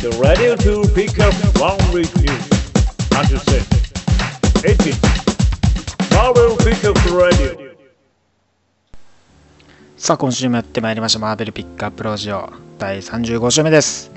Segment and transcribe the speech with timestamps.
[0.00, 2.30] The radio to pick up one with you.
[3.18, 3.66] Understand?
[4.64, 4.94] 18.
[6.14, 7.76] Marvel Pickup Radio.
[9.96, 14.12] さあ今週もやってまいりましたマーベルピックアップラジオ第35週目です、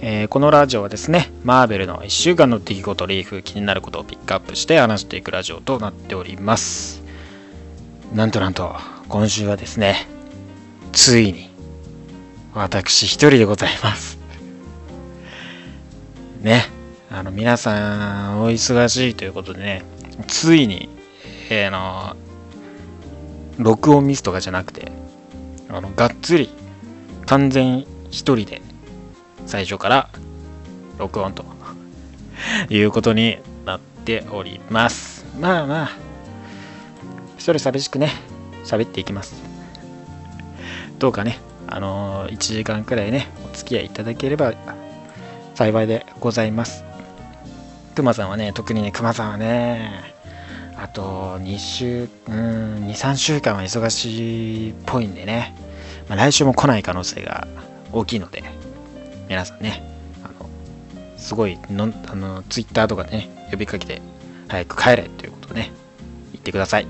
[0.00, 7.02] えーこのラジオはですねマーベルの1週間の出来事リーフ気になることをピックアップして話していくラジオとなっております
[8.14, 8.76] なんとなんと
[9.08, 10.06] 今週はですね
[10.92, 11.50] ついに
[12.54, 14.15] 私一人でございます
[16.46, 16.64] ね。
[17.10, 19.82] あの皆さんお忙しいということでね
[20.28, 20.88] ついに、
[21.50, 22.16] えーの
[23.58, 24.92] 録音ミスとかじゃなくて
[25.68, 26.50] あのがっつり
[27.26, 28.60] 完全一人で
[29.46, 30.10] 最初から
[30.98, 31.44] 録音と
[32.68, 35.24] いうことになっております。
[35.40, 35.90] まあまあ
[37.38, 38.10] 一人寂しくね
[38.64, 39.34] 喋っていきます。
[40.98, 44.54] どうかねあのー1時間くらいねお付き合いいただければ
[45.56, 46.84] 幸いでございます
[47.96, 50.14] くまさんはね特にねくまさんはね
[50.76, 55.54] あと2週、うん、2、3週間は忙しいっぽいんでね、
[56.08, 57.48] まあ、来週も来ない可能性が
[57.92, 58.44] 大きいので、
[59.28, 59.82] 皆さんね、
[60.22, 60.48] あの、
[61.16, 64.02] すごいの、あの、ツイッターとかでね、呼びかけて、
[64.48, 65.72] 早く帰れということをね、
[66.32, 66.86] 言ってください。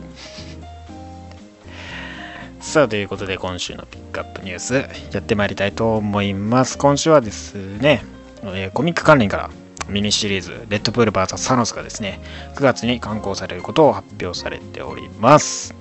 [2.61, 4.75] さあ、ということで、今週のピックアップニュース、
[5.13, 6.77] やってまいりたいと思います。
[6.77, 8.05] 今週はですね、
[8.55, 9.51] えーコミック関連から、
[9.89, 12.21] ミニシリーズ、レッドプール VS サノスがですね、
[12.55, 15.75] 9月に刊行されることを発表されております。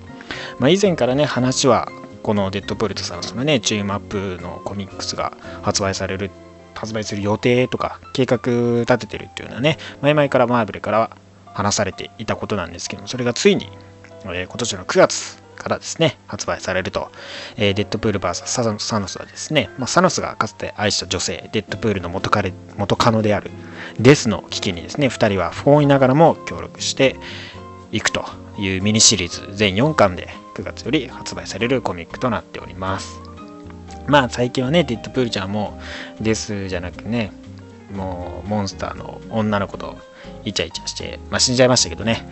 [0.58, 1.88] まあ、以前からね、話は、
[2.22, 6.30] このデッドプールとサノスのね、チームアップのコミックスが発売される、
[6.74, 8.38] 発売する予定とか、計画
[8.80, 11.10] 立ててるっていうのはね、前々からマーベルからは
[11.46, 13.70] 話されていたことなんですけども、それがついに、
[14.24, 17.10] えー今年の9月からですね、発売されると、
[17.56, 23.50] えーデッドプール VS サノスはですね、まあ、サノスがかつて愛した女性、デッドプールの元彼元カノである
[23.98, 27.16] デスの危機にですね、2人は不本意ながらも協力して
[27.92, 28.24] いくと
[28.58, 33.20] いうミニシリーズ全4巻で9月より発売されるコミックとなっております。
[34.06, 35.80] まあ最近はね、デッドプールちゃんも
[36.20, 37.32] デスじゃなくね、
[37.92, 39.98] もうモンスターの女の子と
[40.44, 42.24] イチャイチャして、まあ死んじゃいましたけどね、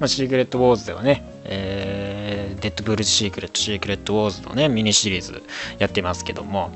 [0.00, 2.30] まあ、シークレットウォーズではね、えー
[2.60, 5.42] デッドプールシークレット、シークレットウォーズのね、ミニシリーズ
[5.78, 6.70] やってますけども、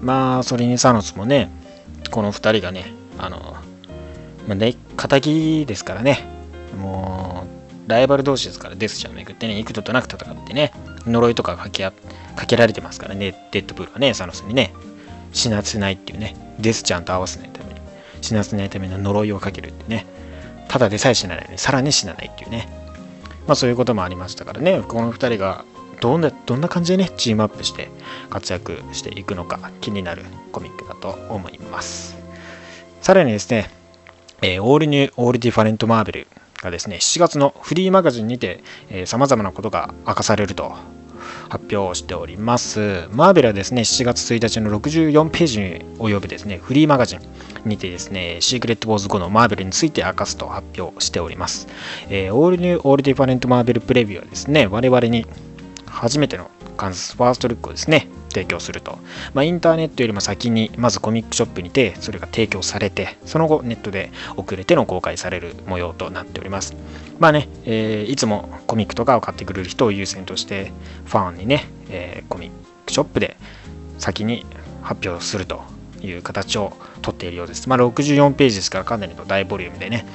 [0.00, 1.50] まあ、それにサノスもね、
[2.10, 3.56] この2人がね、あの、
[4.46, 6.28] まあ、ね、敵ですからね、
[6.78, 7.46] も
[7.86, 10.72] う、ライバル同士ですから、デスちゃんをめぐってね、幾度となく戦ってね、
[11.06, 14.74] 呪いとかかけかけられてますからね、デッドプールはね、サノスにね、
[15.32, 17.80] 死なせないっていうね、デスちゃんと合わせないために、
[18.20, 20.06] 死なせないための呪いをかけるってね、
[20.68, 22.68] ただでさえ死なないのに、さらに死なないっていうね、
[23.46, 25.64] まあそういうこともありましたからね、この2人が
[26.00, 27.88] どんなどんな感じでね、チームアップして
[28.30, 32.16] 活躍していくのか気になるコミックだと思います。
[33.00, 33.70] さらにですね、
[34.42, 36.26] えーオールニュー・オールディファレント・マーベル
[36.62, 40.74] がですね、7月のフリーマガジンにて、えー、様々なことが明かされると
[41.48, 43.08] 発表しております。
[43.12, 47.20] マーベルはですね、7月1日の64ページに及ぶですね、フリーマガジン
[47.64, 51.68] にてですね、シークレット・ウォーズ後のマーベルについて明かすと発表しております。
[52.08, 55.26] えーオールニュー・オールディファレント・マーベル・プレビューはですね、我々に
[55.86, 58.98] 初めての観察ファーストルックをですね、提供すると。
[59.32, 66.76] まあ、インターネットよりも先に、まずコミックショップにて、それが提供されて、その後ネットで遅れての公開される模様となっております。
[67.18, 70.72] まあね、えーいつもコミックとかを買ってくれる人を優先として、
[71.06, 72.50] ファンにね、えーコミッ
[72.84, 73.36] クショップで
[73.98, 74.44] 先に
[74.82, 75.62] 発表すると
[76.02, 77.68] いう形をとっているようです。
[77.68, 80.06] まあ、64ページですからかなりの大ボリュームでね、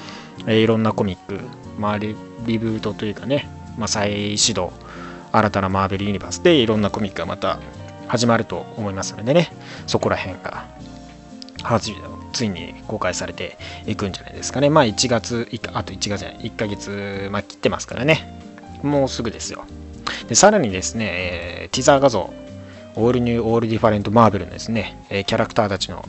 [0.46, 1.40] えーいろんなコミック、
[1.80, 2.16] まあ、リ
[2.46, 4.72] リブートというかね、まあ、再始動、
[5.32, 7.60] 新たなマーベルユニバースでいろんなコミックがまた
[8.12, 9.54] 始まると思いますのでね、
[9.88, 10.66] そこら辺が
[12.34, 14.70] ついに公開されていくんじゃないですかね。
[14.70, 18.38] まあ1月、あと1月じゃない、1ヶ月、まあ、切ってますからね。
[18.84, 19.64] もうすぐですよ。
[20.28, 22.34] でさらにですね、えーティザー画像、
[22.96, 26.04] オールニュー・オール・ディファレント・マーベルのですね、えーキャラクターたちの、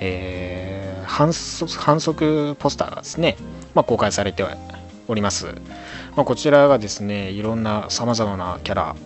[0.00, 3.36] えー販促販促ポスターがですね、
[3.74, 4.44] まあ、公開されて
[5.06, 5.46] おります。
[6.16, 8.96] まあ、こちらがですね、いろんなさまざまなキャラ、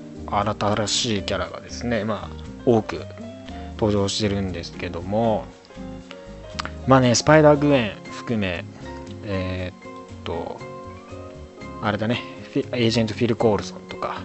[0.41, 3.05] 新しいキャラがですね、まあ、多く
[3.73, 5.45] 登場してるんですけども、
[6.87, 8.65] まあね、スパイダー・グエン含め、
[9.25, 10.59] えーっと、
[11.83, 12.23] あれだね、
[12.55, 14.23] エージェント・フィル・コールソンとか、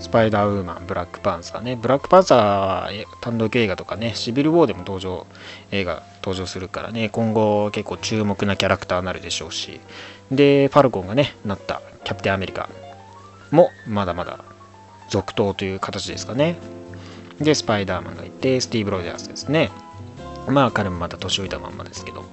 [0.00, 5.26] スパイダーウーマン、ブラックパンサーね、ブラックパンサー単独映画とかね、シビル・ウォーでも登場、
[5.70, 9.80] 映画登場するからね、今後結構注目なキャラクターになるでしょうし、
[10.30, 12.68] で、ファルコンがね、なったキャプテンアメリカ。
[13.50, 14.44] もまだまだ
[15.08, 16.56] 続投という形ですかね。
[17.40, 19.70] で、スパイダーマンがいて、スティーブ・ロジャースですね。
[20.48, 22.28] まあ、彼もまた年老いたまんまですけども。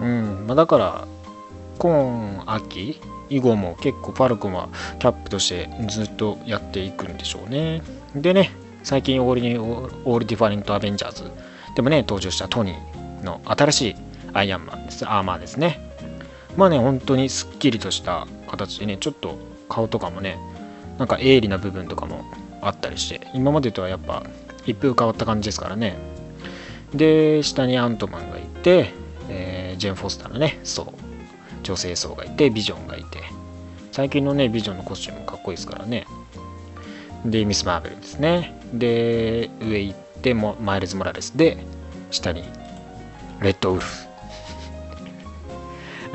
[0.00, 1.04] うん、まあ、だから、
[1.78, 3.00] 今秋
[3.30, 4.68] 以後も結構ファルコンは
[4.98, 7.82] キャップとしてずっとやっていくんでしょうね。
[8.14, 8.50] でね、
[8.82, 11.30] 最近オールにオールディファレント・アベンジャーズ
[11.74, 13.96] でもね、登場したトニーの新しい
[14.32, 15.80] アイアンマンです、アーマーですね。
[16.56, 20.38] まあね、本当にすっきりとした形でね、ちょっと顔とかもね、
[20.98, 22.24] なんか鋭利な部分とかも
[22.60, 24.24] あったりして、今までとはやっぱ
[24.66, 25.96] 一風変わった感じですからね。
[26.94, 28.92] で、下にアントマンがいて、
[29.28, 30.86] えー、ジェン・フォスターのね、そう、
[31.62, 33.20] 女性層がいて、ビジョンがいて、
[33.92, 36.06] 最近のね、ビジョンのコスチュームかっこいいですからね。
[37.24, 38.58] で、ミス・マーベルですね。
[38.72, 41.58] で、上行っても、マイルズ・モラレスで、
[42.10, 42.44] 下に、
[43.40, 44.06] レッドウルフ。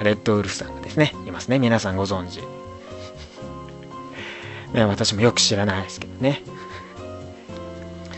[0.04, 1.60] レッドウルフさんがですね、いますね。
[1.60, 2.42] 皆さんご存知。
[4.74, 6.42] ね、私もよく知らないですけどね。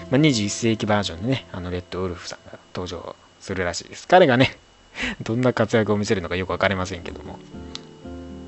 [0.09, 4.07] まあ、21世紀バージョンでね、あのレッドウルフさんが登場するらしいです。
[4.07, 4.57] 彼がね、
[5.21, 7.39] どんな活躍を見せるのかよく分かりませんけども。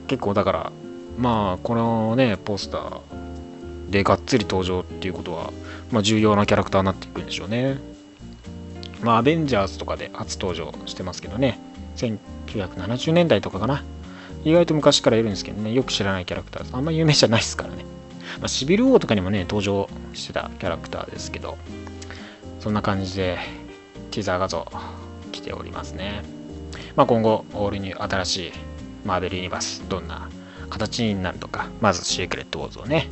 [0.07, 0.71] 結構だから、
[1.17, 2.99] まあ、このね、ポスター
[3.89, 5.51] でがっつり登場っていうことは、
[5.91, 7.77] まあ、重要なキャラクターになっていくんでしょうね。
[9.01, 11.59] まあ、アベンジャーズとかで初登場してますけどね、
[11.97, 13.83] 1970年代とかかな。
[14.45, 16.75] 意外と昔からいるんですけどね、よく知らないキャラクターです。
[16.75, 17.96] あんま有名じゃないですからね。
[18.39, 21.57] まあ、シビル王とかにもね、登場してたキャラクターですけど、
[22.59, 23.37] そんな感じで、
[24.11, 24.65] ティザー画像
[25.31, 26.23] 来ておりますね。
[26.95, 28.51] まあ、今後、オールニュー新しい
[29.05, 30.29] マーベルユニバース、どんな
[30.69, 33.07] 形になるとか、まずシークレットウォーズをね、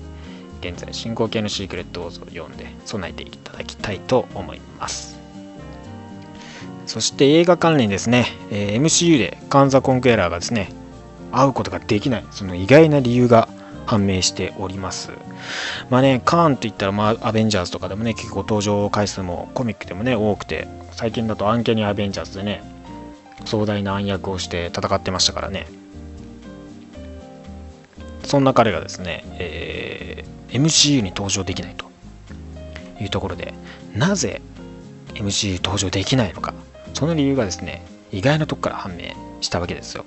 [0.62, 5.20] 現在進行形のシークレットウォーズを読んで備えていただきたいと思います。
[6.86, 10.72] そして映画関連ですね、えー、MCU でカンザ・コンクエラーがですね、
[11.32, 13.50] 会うことができない、その意外な理由が
[13.86, 15.12] 判明しております。
[15.90, 22.64] まあね、カーンといったら、まあ、アベンジャーズとかでもね、結構登場回数もコミックでもね、多くて、最近だとアンケニアベンジャーズでね、
[23.46, 25.68] 壮大な暗躍をして戦ってましたからね。
[28.24, 31.86] そんな彼がですね、えー、MCU に登場できないと
[33.00, 33.54] いうところで、
[33.94, 34.42] なぜ
[35.14, 36.54] MCU 登場できないのか、
[36.94, 39.12] その理由がですね、意外なとこから判明
[39.42, 40.06] したわけですよ。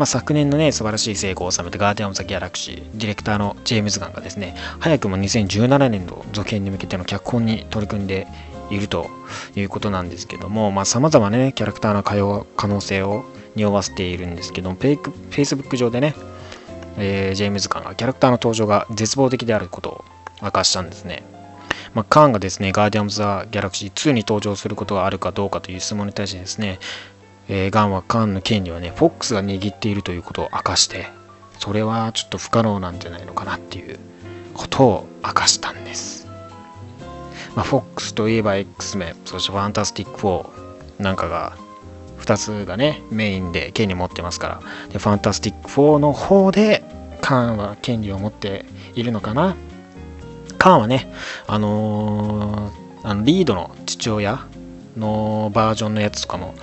[0.00, 8.26] まあ、昨年のね、素晴らしい成功を収めたガーディアン・オブ・ザ・ギャラクシー、ディレクターのジェームズ・ガンがですね、早くも2017年度続編に向けての脚本に取り組んで
[8.70, 9.10] いると
[9.54, 13.26] いうことなんですけども、まあ、様々ね、キャラクターの可能性を
[13.56, 16.14] 匂わせているんですけども、フェイク、Facebook 上でね、
[16.96, 20.04] えー、ジェームズ・ガンがキャラクターの登場が絶望的であることを
[20.40, 21.24] 明かしたんですね。
[21.92, 26.78] まあ、カーンがですね、ガーディアン・オブ・ザ・ギャラクシー2に登場することがあるかどうかという質問に対してですね、
[27.52, 31.08] えー、ガンはカーンの権利はね、フォックスが握っているということを明かして、
[31.58, 33.98] それはちょっと不可能なんじゃないのかなっていう
[34.54, 36.28] ことを明かしたんです。
[37.56, 41.56] まあ、フォックスといえば X メン、そしてファンタスティック4なんかが、
[42.20, 44.60] 2つがね、メインで権利持ってますから、
[44.90, 46.84] でファンタスティック4の方で、
[47.20, 48.64] カーンは権利を持って
[48.94, 49.56] いるのかな。
[50.56, 51.12] カーンはね、
[51.48, 54.46] あのー、あのリードの父親
[54.96, 56.54] のバージョンのやつとかも、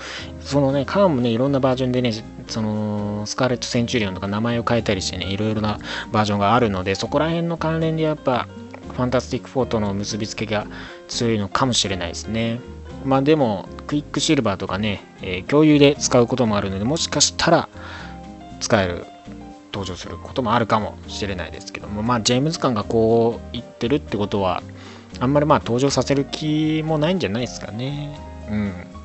[0.47, 2.13] そのね、カーンもね、いろんなバージョンでね、
[2.47, 5.77] そのスカーレット・センチュリオンとか名前を変えたりしてね、いろいろな
[6.13, 8.47] バージョンがあるので、そこら辺の関連でやっぱ、
[8.93, 10.65] ファンタスティック・フォーとの結びつけが
[11.09, 12.61] 強いのかもしれないですね。
[13.03, 17.67] まあでも、クイックシルバーとかね、えー、共有で使うこともあるので、もしかしたら
[18.61, 19.05] 使える、
[19.73, 24.63] 登場することもあるかもしれないですけども、まあ、ジェームズ・ガンがこう言ってるってことは、
[25.19, 28.17] あんまりまあ登場させる気もないんじゃないですかね。
[28.49, 28.96] うん。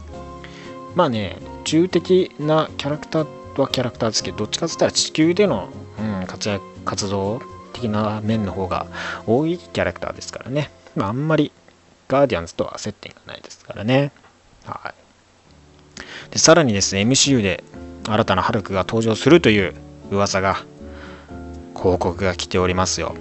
[0.95, 5.69] まあね、宇宙的なキャラクターはキャラクターですけど、どっちかって言ったら地球での、
[5.99, 7.41] うん、活躍、活動
[7.73, 8.87] 的な面の方が
[9.27, 10.71] 多いキャラクターですからね。
[10.95, 11.53] まあ、あんまり
[12.09, 14.13] ガーディアンズとは接点がないですからね。
[14.65, 16.31] はい。
[16.31, 17.65] で、さらにですね、MCU で
[18.07, 19.75] 新たなハルクが登場するという
[20.11, 20.65] 噂が、
[21.75, 23.15] 報告が来ておりますよ。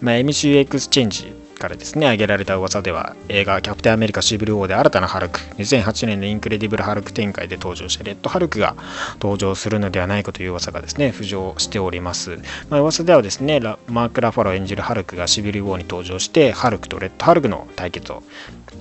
[0.00, 8.76] まあ、MCU エクスチェンジからですね、挙げられた噂では、映画キャプテンアメリカシビル・ウォーで新たなハルク、2008年のインクレディブルハルク展開で登場したレッドハルクが
[9.20, 12.38] 登場するのではないかという噂がですね、浮上しております。
[12.68, 18.22] まあ、噂ではですね、マーク・ラファロー演じるハルクがシビル王に登場して、ハルクとレッドハルクの対決を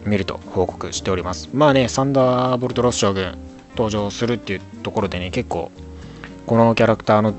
[0.05, 1.49] 見ると報告しております。
[1.53, 3.37] まあね、サンダーボルト・ロス将軍
[3.71, 5.71] 登場するっていうところでね、結構、
[6.45, 7.33] このキャラクターの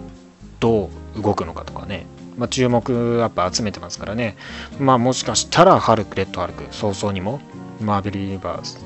[0.60, 4.36] どう動くのかとかね、まあ、注目やっぱ集めてますからね。
[4.78, 7.40] まあもしかしたらハルク、レッドハルク、早々にも
[7.80, 8.78] マーベルユニバース、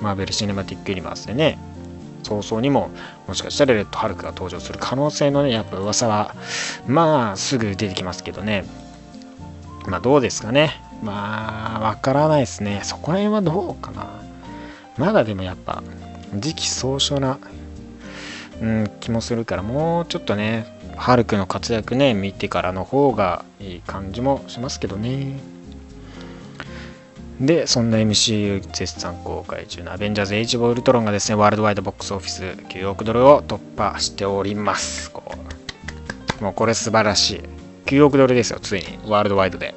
[0.00, 1.58] マーベルシネマティックユニバースでね、
[2.22, 2.90] 早々にも
[3.26, 6.34] もしかしたらレッドハルクが登場する可能性のね、やっぱ噂は、
[6.86, 8.64] まあすぐ出てきますけどね。
[9.86, 10.82] まあどうですかね。
[11.02, 14.20] まあわからないですねそこら辺はどうかな
[14.98, 15.82] まだでもやっぱ
[16.34, 17.38] 時期尚早な、
[18.60, 20.66] うん、気もするからもうちょっとね
[21.00, 25.40] ハルクの活躍ね見てからの方がいい感じもしますけどね
[27.40, 35.10] で、そんな MCU 絶賛公開中のアベンジャーズ・エイジ・オブ・ウルトロンがですね、ワールドワイドボックスオフィス9億ドルを突破しております。
[36.42, 37.40] もうこれ素晴らしい。
[37.86, 39.74] 9億ドルですよ、ついに、ワールドワイドで。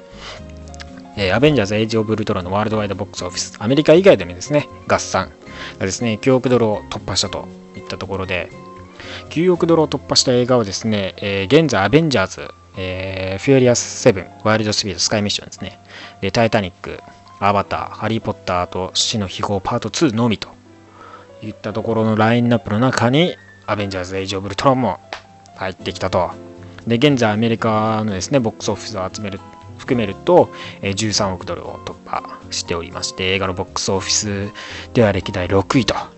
[1.16, 5.32] えー、アベンジャーズ・エイジ・オブ・ウルトロンのワールドワイドボックスオフィス、アメリカ以外でのですね、合算
[5.78, 8.50] がですね、9億ドルを突破したといったところで、
[9.34, 15.80] 9億ドルを突破した映画をですね、えー、現在アベンジャーズ、えー、フューリアス7、ワイルドスピード、スカイミッションですね、
[16.20, 17.00] で、タイタニック、
[17.40, 20.50] アバター、ハリー・ポッターと死の秘宝パート2のみと
[21.42, 23.34] いったところのラインナップの中に、
[23.66, 25.00] アベンジャーズ・エイジ・オブ・ウルトロンも
[25.56, 26.30] 入ってきたと。
[26.86, 29.40] で、現在アメリカのですね、ボックスオフィスを集める、
[29.78, 34.52] 含めると、え13億ドルを突破しておりまして、映画のボックスオフィス
[34.92, 36.13] では歴代6位と、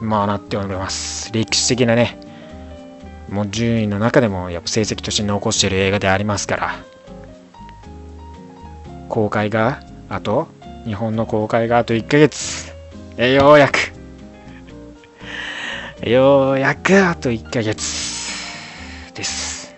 [0.00, 1.32] まあなっております。
[1.32, 2.18] 歴史的なね、
[3.30, 6.74] もう順位の中でもやっぱ成績として残している映画でありますから、
[9.08, 10.48] 公開があと、
[10.84, 12.72] 日本の公開があと1ヶ月。
[13.16, 13.92] えようやく。
[16.06, 17.74] ようやくあと1ヶ月
[19.14, 19.74] です。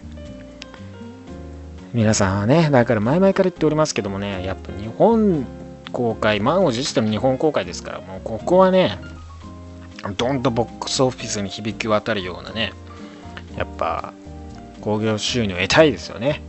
[1.94, 5.46] 皆さんはね、だから前々から言っておりますけどもね、やっぱ日本
[5.92, 8.98] 公開、満を持しての日本公開ですから、もうここはね、
[10.16, 12.72] どんとボックスオフィスに響き渡るようなね、
[13.56, 14.12] やっぱ
[14.80, 16.40] 興行収入を得たいですよね。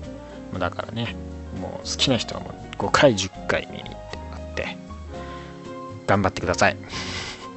[0.57, 1.15] だからね、
[1.59, 4.77] もう好きな人はもう5回10回見に行ってもらって
[6.07, 6.77] 頑張ってください。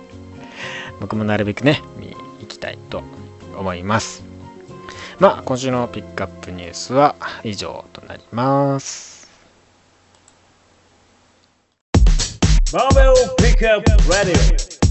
[1.01, 3.03] 僕もなるべくね見に行きたいと
[3.57, 4.23] 思います。
[5.19, 9.29] まあ今週のピックアップニュースは以上となります。
[12.73, 14.82] マーベルピックアップラディオ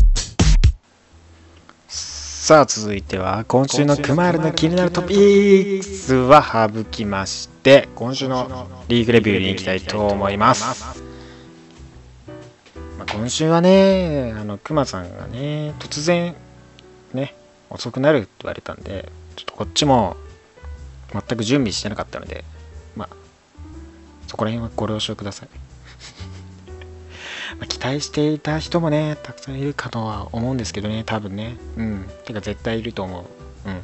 [2.41, 11.03] さあ続いては今週のクマールの気になるトピックスは省きまして今週のリーグレビューに行きたいと思います、
[12.97, 16.35] まあ、今週はねあのクマさんがね突然
[17.13, 17.35] ね
[17.69, 20.17] 遅くなるって言われたんでちょっとこっちも
[21.13, 22.43] 全く準備してなかったので
[22.95, 23.09] まあ
[24.25, 25.49] そこら辺はご了承ください。
[27.61, 31.57] まあ、期待していた人もね、たくさんいるかとは思うんですけどね、多分ね。
[31.77, 32.09] うん。
[32.25, 33.21] てか絶対いると思
[33.65, 33.69] う。
[33.69, 33.81] うん。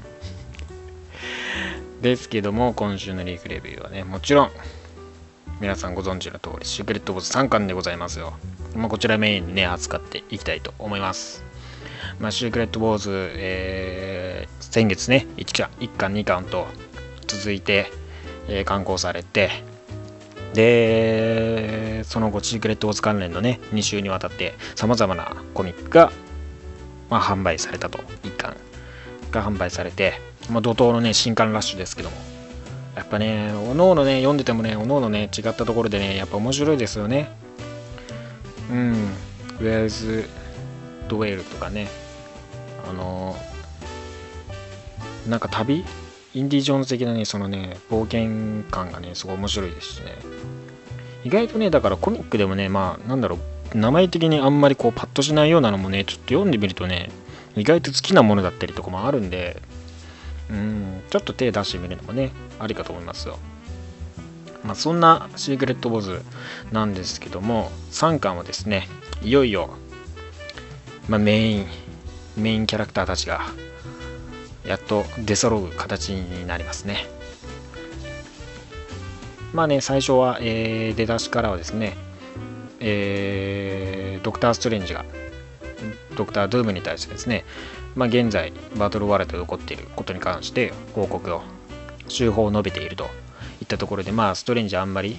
[2.02, 4.52] ですけども、今週のリーフレビューはね、もちろん、
[5.62, 8.34] 皆さんご存知の通り、シークレットボス3巻でございますよ。
[8.76, 11.44] まあ、こちらメインにね、扱っていきたいと思います。
[12.20, 16.66] まあ、シークレットボーズ、えー、先月ね1巻、1巻、2巻と
[17.28, 17.92] 続いて、
[18.48, 19.52] えー、刊行されて、
[20.54, 26.12] で、その後、シークレットウォーズ関連のね、2週にわたって様々なコミックが、
[27.10, 28.00] まあ、販売されたと。
[28.24, 28.56] 1巻
[29.32, 32.18] が販売されて、まあ、怒涛のね、新刊ラッシュですけども。
[32.96, 37.30] やっぱね、おのおのね、読んでてもね、おのおのね、違ったところでね、やっぱ面白いですよね。
[38.72, 38.94] うん。
[39.60, 40.28] ウェルズ・
[41.08, 41.88] ドウェルとかね、
[42.90, 43.36] あの
[45.28, 45.84] なんか旅
[46.38, 50.16] インディ・ジョーンズ的なね、そのね、冒険感がね、すごい面白いですしね。
[51.24, 53.40] 意外とね、だからコミックでもね、まあ、なんだろ
[53.74, 57.10] う、名前的にあんまりこう、パッとしないようなのもね、ちょっと読んでみるとね、
[57.56, 59.60] 意外と好きなものだったりとかもあるんで、
[60.52, 63.40] うん、ちょっと手出してみるのもね、ありかと思いますよ。
[64.64, 66.22] まあ、そんなシークレット・ボズ
[66.72, 68.88] なんですけども、3巻はですね、
[69.24, 69.72] いよいよ、
[71.10, 71.66] まあ、メイン、
[72.36, 73.42] メインキャラクターたちが
[74.68, 77.08] やっと出揃う形になりますね。
[79.54, 81.96] まあね、最初は、えー、出だしからはですね、
[82.80, 85.06] えー、ドクター・ストレンジが
[86.16, 87.46] ドクター・ドゥームに対してですね、
[87.96, 91.42] まあ、現在バトルワールドで起こっていることに関して報告を
[92.10, 93.06] 手法を述べていると
[93.62, 95.18] いったところでまあストレンジあんまり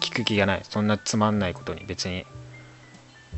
[0.00, 2.26] 聞く気がないそんなつまんないことに別に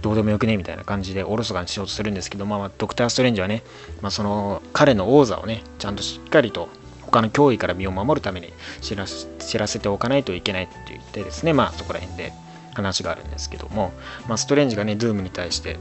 [0.04, 3.62] どうでもよくねみたいな感じでおろそかにしようとするんですけど、まあ、ドクター・ストレンジはね、
[4.02, 6.68] まあ、その彼の王座をね、ちゃんとしっかりと
[7.00, 12.34] 他の脅威から身を守るために知らせておかないといけないって言ってですね、まあそこら辺で
[12.74, 13.94] 話があるんですけども、
[14.28, 15.78] まあ、ストレンジがね、ドゥームに対して、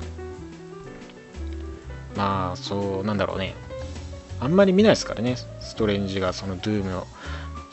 [2.15, 3.55] まあそうなんだろうね、
[4.39, 7.07] あんまり見ないですからね、ストレンジがそのドゥームの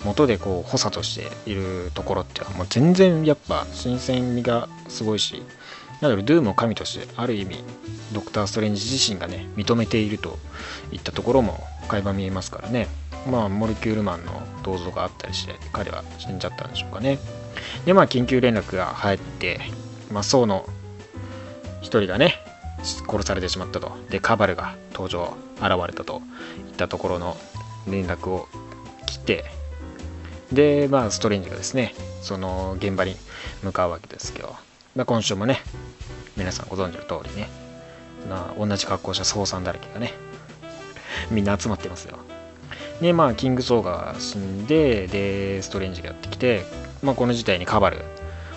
[0.04, 5.44] 元でこう補佐としているところっていうのはもう全然やっぱ新鮮味がすごいし
[6.00, 7.62] なんだろう、ドゥームを神として、ある意味、
[8.12, 10.38] ドクター・ストレンジ自身がね、認めていると
[10.92, 12.88] いったところも垣間見えますからね。
[13.30, 17.18] まあ、モルキュールマンの銅像があったりして、彼は死んじゃったんでしょうかね。
[17.84, 19.60] で、まあ、緊急連絡が入って、
[20.10, 20.66] まあ、宋の
[21.82, 22.36] 1人がね、
[22.82, 23.92] 殺されてしまったと。
[24.08, 26.22] で、カバルが登場、現れたと
[26.70, 27.36] いったところの
[27.86, 28.48] 連絡を
[29.06, 29.44] 来て、
[30.50, 33.16] で、まあ、ストレンジがですね、その現場に
[33.62, 34.56] 向かうわけですけど、
[34.96, 35.60] まあ、今週もね、
[36.36, 37.48] 皆さんご存知の通りね、
[38.28, 40.14] まあ、同じ格好した総さんだらけがね、
[41.30, 42.18] みんな集まってますよ。
[43.00, 46.64] で、まあ、キングソーが死んで、で、ストレンジがやってきて、
[47.02, 48.04] まあ、この事態にカバル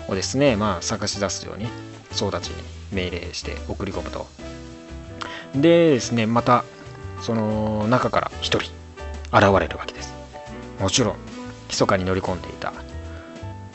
[0.08, 1.68] をですね、まあ、探し出すように、
[2.10, 2.62] ソーたちに
[2.92, 4.26] 命令して送り込むと。
[5.54, 6.64] でですね、また、
[7.22, 8.58] その中から1人
[9.32, 10.12] 現れるわけです。
[10.80, 11.16] もちろん、
[11.68, 12.72] 密かに乗り込んでいた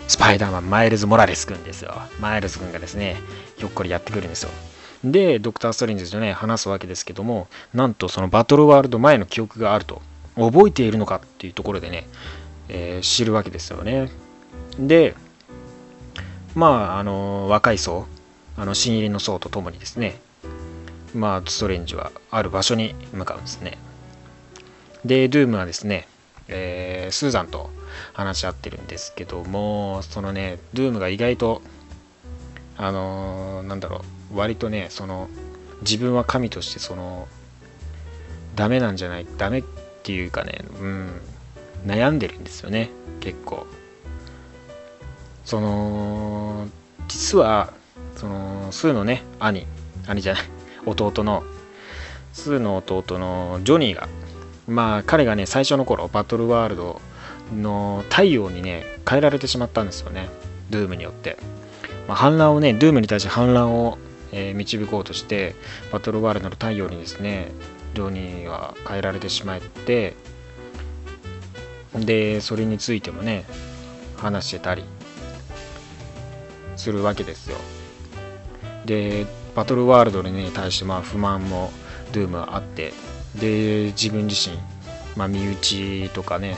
[0.09, 1.93] スパイダーマンマイルズ・モラレス君ですよ。
[2.19, 3.15] マイルズ君がですね、
[3.57, 4.49] ひょっこりやってくるんですよ。
[5.03, 10.01] で、ドクター・ストレンジとね、話すわけですけども、なんとそのバトルワールド前の記憶があると、
[10.35, 12.07] 覚えているのかっていうところでね、
[12.69, 14.09] えー、知るわけですよね。
[14.79, 15.13] で、
[16.55, 18.07] まあ、あの、若い層、
[18.57, 20.19] あの、新入りの層とともにですね、
[21.13, 23.77] まあ、ストレンジはある場所に向かうんですね。
[25.05, 26.07] で、ドゥームはですね、
[26.47, 27.69] えー、スーザンと
[28.13, 31.61] 話し合ってるんですけども、そのね、ドゥームが意外と、
[32.77, 34.01] あのー、なんだろ
[34.33, 35.29] う、割とね、その、
[35.81, 37.27] 自分は神として、その、
[38.55, 39.63] ダメなんじゃない、ダメっ
[40.03, 41.21] ていうかね、うん、
[41.85, 42.89] 悩んでるんですよね、
[43.19, 43.67] 結構。
[45.45, 46.67] その、
[47.07, 47.73] 実は、
[48.15, 49.65] その、スーのね、兄、
[50.07, 50.43] 兄じゃない、
[50.85, 51.43] 弟の、
[52.33, 54.07] スーの弟のジョニーが、
[54.67, 57.01] まあ彼がね、最初の頃、バトルワールド
[57.53, 60.29] の太陽にね、変えられてしまったんですよね、
[60.69, 61.37] ドゥームによって。
[62.07, 63.97] まあ、反乱をね、ドゥームに対して反乱を、
[64.31, 65.55] えー、導こうとして、
[65.91, 67.51] バトルワールドの太陽にですね、
[67.93, 70.15] ジョニーは変えられてしまって、
[71.95, 73.45] で、それについてもね、
[74.17, 74.83] 話してたり
[76.75, 77.57] するわけですよ。
[78.85, 79.25] で、
[79.55, 81.71] バトルワールドに対してまあ不満も
[82.11, 82.93] ドゥームはあって、
[83.35, 84.57] で、自分自身、
[85.15, 86.55] まあ、身内とかね、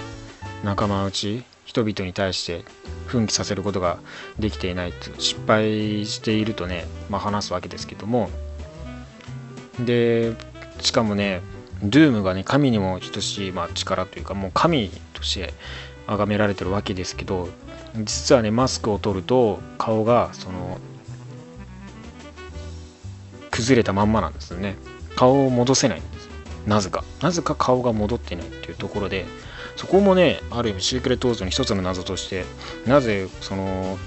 [0.64, 2.64] 仲間内、人々に対して
[3.08, 4.00] 奮起させることが
[4.40, 8.30] できていないと失敗しているとね、まあ、話すわけですけども。
[9.80, 10.36] で
[10.82, 11.42] しかもね
[11.84, 15.54] ドゥームがね神にも等しい、まあ、力というかもう神として
[16.08, 17.48] 崇められてるわけですけど
[17.96, 20.78] 実はねマスクを取ると顔がその
[23.50, 24.76] 崩れたまんまなんですよね。
[25.16, 26.30] 顔を戻せないんです
[26.66, 27.04] なぜか。
[27.22, 29.26] なぜか顔が戻ってないっていうところで
[29.76, 32.46] そこもねある意味シークレットウォーズの一つの謎として
[32.86, 33.98] なぜその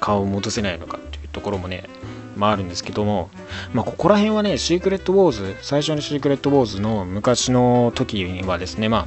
[0.00, 1.88] 顔を戻せないのかっていうところもね
[2.36, 3.30] まああるんですけども、
[3.72, 9.06] まあ、ここら辺はね、シークレットウォーズ、最初のシークレットウォーズの昔の時にはですね、ま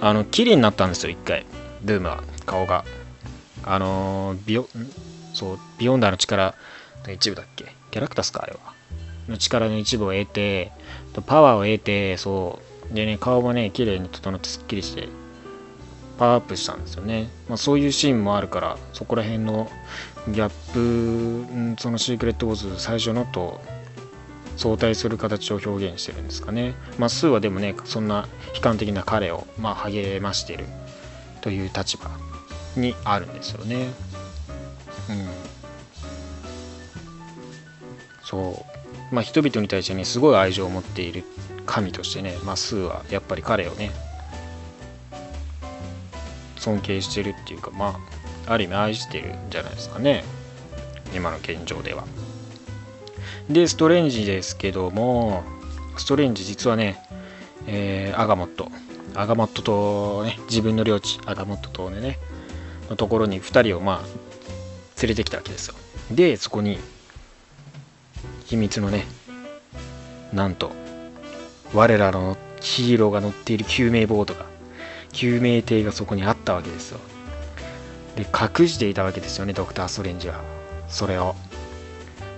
[0.00, 1.46] あ、あの、綺麗になったんですよ、一回。
[1.84, 2.84] ドゥームは、顔が。
[3.62, 4.66] あのビヨ、
[5.32, 6.56] そう、ビヨンダーの力
[7.06, 7.66] の一部だっけ？
[7.92, 8.58] キャラクタスか、あれは。
[9.28, 10.72] の力の一部を得て、
[11.26, 15.08] パワーを得て、そう、でね、顔もね、綺麗に整ってすっきりして、
[16.18, 17.30] パワーアップしたんですよね。
[17.48, 19.70] まあ、そういうシーンもあるから、そこら辺の
[20.28, 23.60] ギャップ、そのシークレットウォーズ最初のと
[24.56, 26.74] 相対する形を表現してるんですかね。
[26.98, 30.66] まあ、スーはでもね、そんな悲観的な彼を、まあ、励ましてる
[31.40, 32.10] という立場
[32.76, 33.86] にあるんですよね。
[35.08, 35.28] うん。
[38.22, 38.66] そ
[39.10, 39.14] う。
[39.14, 41.24] まあ、人々に対してね、すごい愛情を持っている
[41.70, 43.92] 神としてね、まあ、スーはやっぱり彼をね、
[46.56, 48.00] 尊敬してるっていうか、ま
[48.46, 50.24] あ、ある意味愛してるんじゃないですかね。
[51.14, 52.04] 今の現状では。
[53.48, 55.42] でストレンジですけども
[55.96, 57.02] ストレンジ実はね、
[57.66, 58.68] えー、アガモット。
[59.14, 62.18] アガモットとね自分の領地アガモットとね
[62.88, 65.74] のところに2人をまあ連れてきたわけですよ。
[66.10, 66.78] でそこに
[68.46, 69.06] 秘密のね
[70.32, 70.79] なんと
[71.72, 74.46] 我らのヒーローが乗っている救命ボートが
[75.12, 77.00] 救命艇がそこにあったわけですよ。
[78.16, 80.40] で隠していたわけですよねドクター・ストレンジは。
[80.88, 81.34] それを。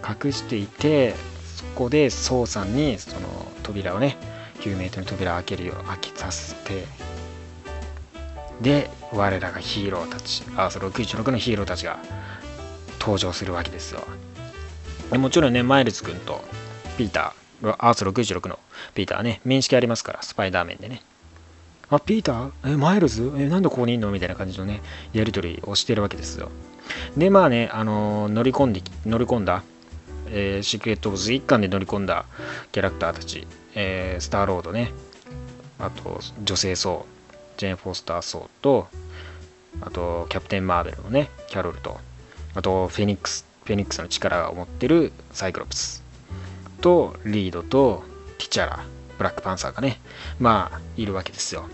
[0.02, 1.14] 隠していて
[1.56, 3.28] そこでソウさんにその
[3.62, 4.16] 扉をね
[4.60, 6.84] 9メートルの扉を開けるよう開けさせて
[8.60, 12.00] で我らがヒーローたちアース616のヒーローたちが
[12.98, 14.02] 登場するわけですよ。
[15.10, 16.42] でもちろんねマイルズ君と
[16.96, 18.58] ピーターアース616の
[18.94, 19.40] ピーターね。
[19.44, 21.02] 面識ありますからスパイダーメンでね。
[21.90, 22.74] あ、ピーター？
[22.74, 23.32] え、マイルズ？
[23.36, 24.10] え、なんでここにいんの？
[24.10, 26.50] みたいな感じのね、やりとりをしてるわけですよ。
[27.16, 29.62] で、まあね、あのー、乗り込んで、乗り込んだ、
[30.28, 32.24] えー、シークレット・ウォーズ一巻で乗り込んだ
[32.72, 34.92] キャラクターたち、えー、スターロードね、
[35.78, 37.06] あと、女性ソー、
[37.56, 38.88] ジェーン・フォスター・ソーと、
[39.80, 41.98] あとキャプテン・マーベルのねキャロルと
[42.54, 46.01] あとフェニックスフェニックスの力を持ってるサイクロプス。
[46.82, 48.04] とリードと
[48.36, 48.84] ティチャラ
[49.16, 50.00] ブラックパンサーがね
[50.38, 51.64] まあいるわけですよ。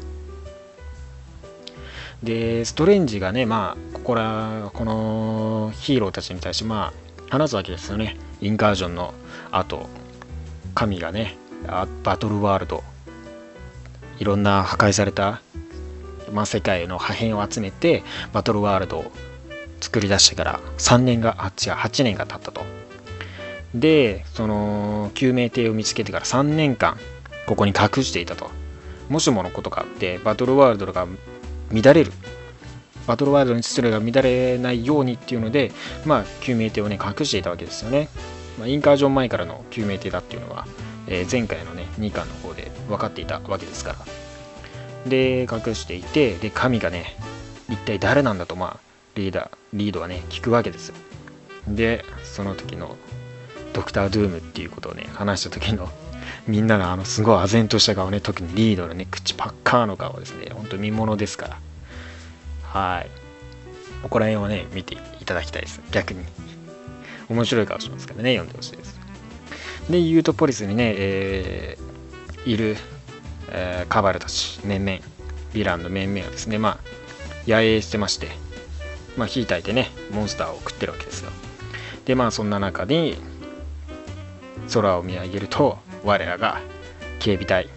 [2.23, 8.17] でストレンジがねまあここらこのヒーローたちに対してまあ話すわけですよね。
[8.41, 9.15] インカージョンの
[9.51, 9.89] 後
[10.75, 11.37] 神がね
[12.05, 12.85] バトルワールド。
[14.19, 15.41] いろんな破壊された、
[16.33, 19.13] まあ、世界の破片を集めてバトルワールドを
[19.81, 22.63] 作り出してから3年があ違う8年が経ったと。
[23.75, 26.97] でその救命艇を見つけてから3年間
[27.47, 28.51] ここに隠していたと。
[29.09, 31.07] もしものことがあってバトルワールドが
[31.73, 32.13] 乱れる。
[33.07, 35.73] バトルワールドに秩序が乱れないようにっていうので
[36.05, 38.11] まあ救命艇をね隠していたわけですよね、
[38.59, 40.67] まあ、インカージョン前からの救命艇だっていうのは、
[41.07, 43.99] えー、前回のね2巻の方で分かっていたわけですから。
[45.09, 47.17] で隠していてで神がね
[47.71, 48.81] 一体誰なんだとまあ
[49.15, 50.89] リーダーリードはね聞くわけです。
[50.89, 50.95] よ
[51.67, 52.97] でその時の
[53.73, 55.89] ドクター・ドゥームっていうことをね話した時の
[56.47, 60.51] みんながあのすごい唖然とした顔ね特にリードのね口パッカーの顔ですね。
[60.53, 61.59] ほんと見ものですから。
[62.63, 63.11] はい。
[64.03, 65.81] ここら辺をね見ていただきたいです。
[65.91, 66.25] 逆に。
[67.29, 68.35] 面白い顔しますからね。
[68.35, 68.99] 読んでほしいです。
[69.91, 72.77] でユートポリスにね、えー、いる、
[73.51, 74.99] えー、カバルたち面々。
[75.55, 76.79] ヴィランの面々はですねまあ
[77.47, 78.29] 野営してまして。
[79.17, 81.31] まあ火焚いてねモンスターを食ってるわけですよ。
[82.05, 83.19] でまあそんな中に
[84.73, 86.61] 空を見上げると我らが
[87.19, 87.69] 警備隊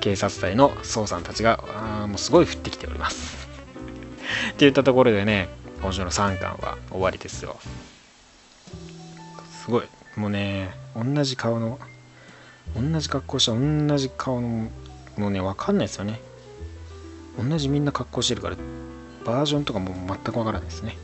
[0.00, 1.64] 警察隊の捜査たちが
[2.02, 3.48] あもうすごい降ってきております。
[4.52, 5.48] っていったところでね
[5.82, 7.56] 今週の3巻は終わりですよ。
[9.50, 9.82] すごい。
[10.16, 11.78] もうね同じ顔の
[12.74, 14.70] 同じ格好した同じ顔の
[15.18, 16.20] もうね分かんないですよね。
[17.36, 18.56] 同じみんな格好してるから
[19.24, 20.96] バージョンとかも全く分からないですね。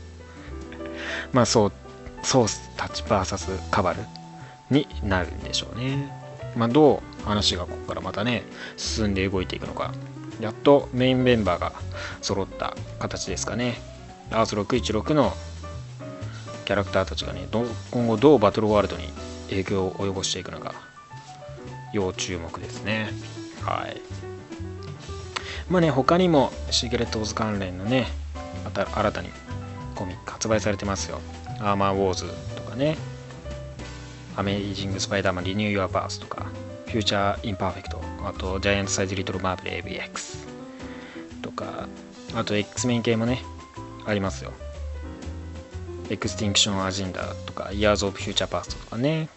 [1.33, 1.73] まあそう
[2.23, 3.99] ソースたち VS カバル。
[4.69, 6.11] になるんでしょうね。
[6.55, 8.43] まあ、どう話がここからまたね、
[8.77, 9.91] 進んで動いていくのか。
[10.39, 11.73] やっとメインメンバーが
[12.21, 13.81] 揃った形ですかね。
[14.31, 15.33] アース616の
[16.65, 17.47] キャラクターたちがね、
[17.91, 19.09] 今後どうバトルワールドに
[19.49, 20.73] 影響を及ぼしていくのか、
[21.93, 23.11] 要注目ですね。
[23.61, 24.01] はい。
[25.69, 28.07] まあね、他にもシークレットウォーズ関連のね、
[28.63, 29.29] また新たに
[29.95, 31.19] コミック発売されてますよ。
[31.59, 32.97] アーマーウォーズとかね、
[34.35, 36.47] アメイジング・スパイダーマン・リニュー・ユア・バウズとか、
[36.87, 40.47] フューチャー・インパーフェクト、あと、ジャイアント・サイズ・リトル・マーブル AvX
[41.41, 41.87] とか、
[42.35, 43.43] あと、X メン系もね、
[44.05, 44.51] ありますよ。
[46.09, 49.29] エクスティンクション・アジェンダとか、イヤーズ・オブ・フューチャー・パーストとかね。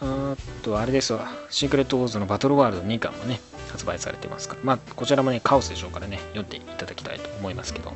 [0.00, 3.40] あと、あれですわ、シークレット・ウォーズのバトルワールド2巻もね、
[3.72, 7.92] 発売されてますから、まあ、こちらもね、カオスでしょうからね、読んでいただきたいと思いますけど、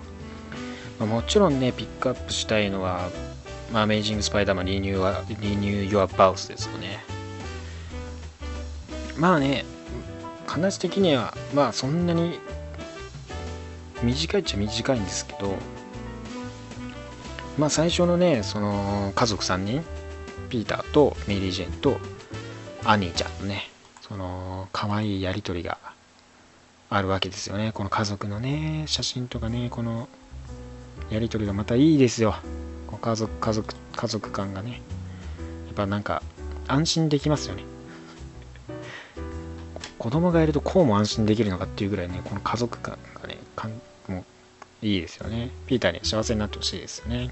[0.98, 3.08] まあ、もちろんね、ピックアップしたいのは、
[3.72, 7.02] まあ、アメイジング・スパイダーマン・リニュー・はリニュー・ユア・バウズですよね。
[9.16, 9.64] まあね、
[10.46, 12.38] 話的には、まあそんなに
[14.02, 15.54] 短いっちゃ短いんですけど、
[17.56, 19.82] まあ最初のね、その家族3人、
[20.50, 21.98] ピーターとメリー・ジェンと
[22.84, 23.70] アニーちゃんのね、
[24.02, 25.78] その可愛いやりとりが
[26.90, 27.72] あるわけですよね。
[27.72, 30.10] この家族のね、写真とかね、この
[31.08, 32.34] やりとりがまたいいですよ。
[32.98, 34.80] 家族家族家族感がね
[35.66, 36.22] やっぱなんか
[36.68, 37.64] 安心できますよね。
[39.98, 43.70] 子供がいるとこうも安心できるのかっていうぐらいねこの家族感がねかん
[44.08, 44.24] も
[44.82, 45.50] ういいですよね。
[45.66, 47.30] ピーターに幸せになってほしいですよね。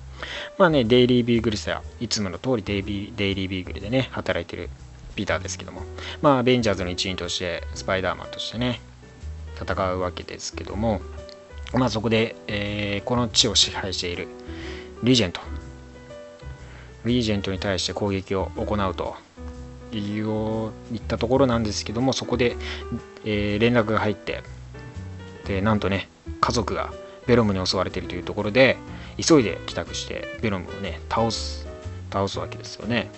[0.56, 4.70] まあねデイリービーグル社いつもの通りデイビーデイリービーグルでね働いてる
[5.16, 5.82] ピーターですけども。
[6.22, 8.80] まあアベンジャーズの一員としてスパイダーマンとしてね
[9.60, 11.00] 戦うわけですけども。
[11.72, 14.28] まあそこで、えー、この地を支配している
[15.02, 15.40] リージェント。
[17.04, 19.16] リージェントに対して攻撃を行うと。
[19.92, 22.56] いういったところなんですけどもそこで、
[23.24, 24.42] えー、連絡が入って
[25.46, 26.08] でなんとね
[26.40, 26.92] 家族が
[27.26, 28.76] ベロムに襲われているというところで
[29.18, 31.66] 急いで帰宅してベロムをね倒す
[32.12, 33.08] 倒すわけですよね。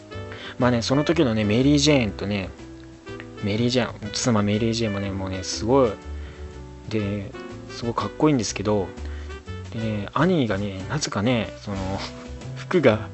[0.58, 2.50] まあねその時のねメリー・ジェーンとね
[3.42, 5.90] メリー・ジェーン妻メリー・ジェーンもねもうねすごい
[6.88, 7.30] で
[7.70, 8.86] すごいかっこいいんですけど
[9.72, 11.76] でね兄がねなぜかねその
[12.56, 13.08] 服が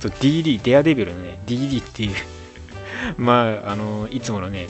[0.00, 2.14] そう DD、デアデビルのね、DD っていう。
[3.18, 4.68] まあ、あの、いつものね、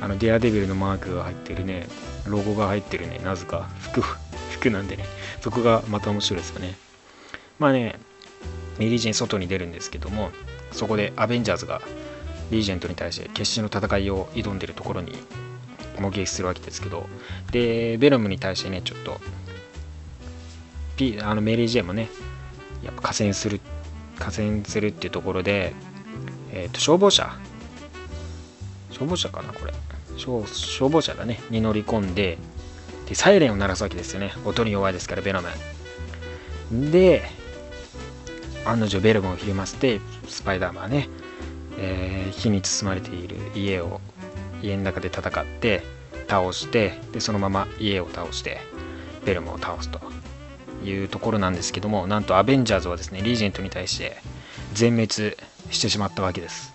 [0.00, 1.88] あの、デアデビルのマークが入ってるね、
[2.26, 3.68] ロゴが入ってるね、なぜか。
[3.80, 4.00] 服、
[4.50, 5.04] 服なんでね、
[5.40, 6.76] そこがまた面白いですよね。
[7.58, 7.98] まあね、
[8.78, 10.30] メリージェン外に出るんですけども、
[10.70, 11.82] そこでアベンジャーズが
[12.52, 15.16] リージェントに対して決死の戦いを挑んでるところに
[15.98, 17.08] 目撃するわけですけど、
[17.50, 19.20] で、ベノムに対してね、ちょっと
[20.98, 22.10] P、あのメリー・ジェイもね、
[22.82, 23.60] やっぱ河川する、
[24.18, 25.72] 河川するっていうところで、
[26.52, 27.38] えっ、と、消防車、
[28.90, 29.72] 消防車かな、これ。
[30.16, 32.36] 消消防車だね、に乗り込んで、
[33.08, 34.32] で、サイレンを鳴らすわけですよね。
[34.44, 35.40] 音に弱いですから、ベノ
[36.70, 36.90] ム。
[36.90, 37.22] で、
[38.66, 41.08] 案の定ベルムをひりませて、スパイダーマンね、
[41.78, 44.00] えー火に包まれている家を、
[44.62, 45.82] 家の中で戦って、
[46.28, 48.60] 倒して、で、そのまま家を倒して、
[49.24, 50.00] ベルムを倒すと
[50.84, 54.16] いうところなんですけども、なんとアベンジャーズはですね、リージェントに対して
[54.72, 55.36] 全滅
[55.70, 56.74] してしまったわけです。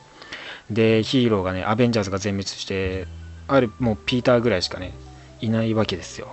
[0.69, 3.07] で、ヒーローがね、アベンジャーズが全滅して、
[3.47, 4.93] ある、もうピーターぐらいしかね、
[5.41, 6.27] いないわけですよ。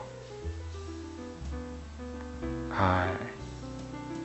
[2.70, 3.14] はい。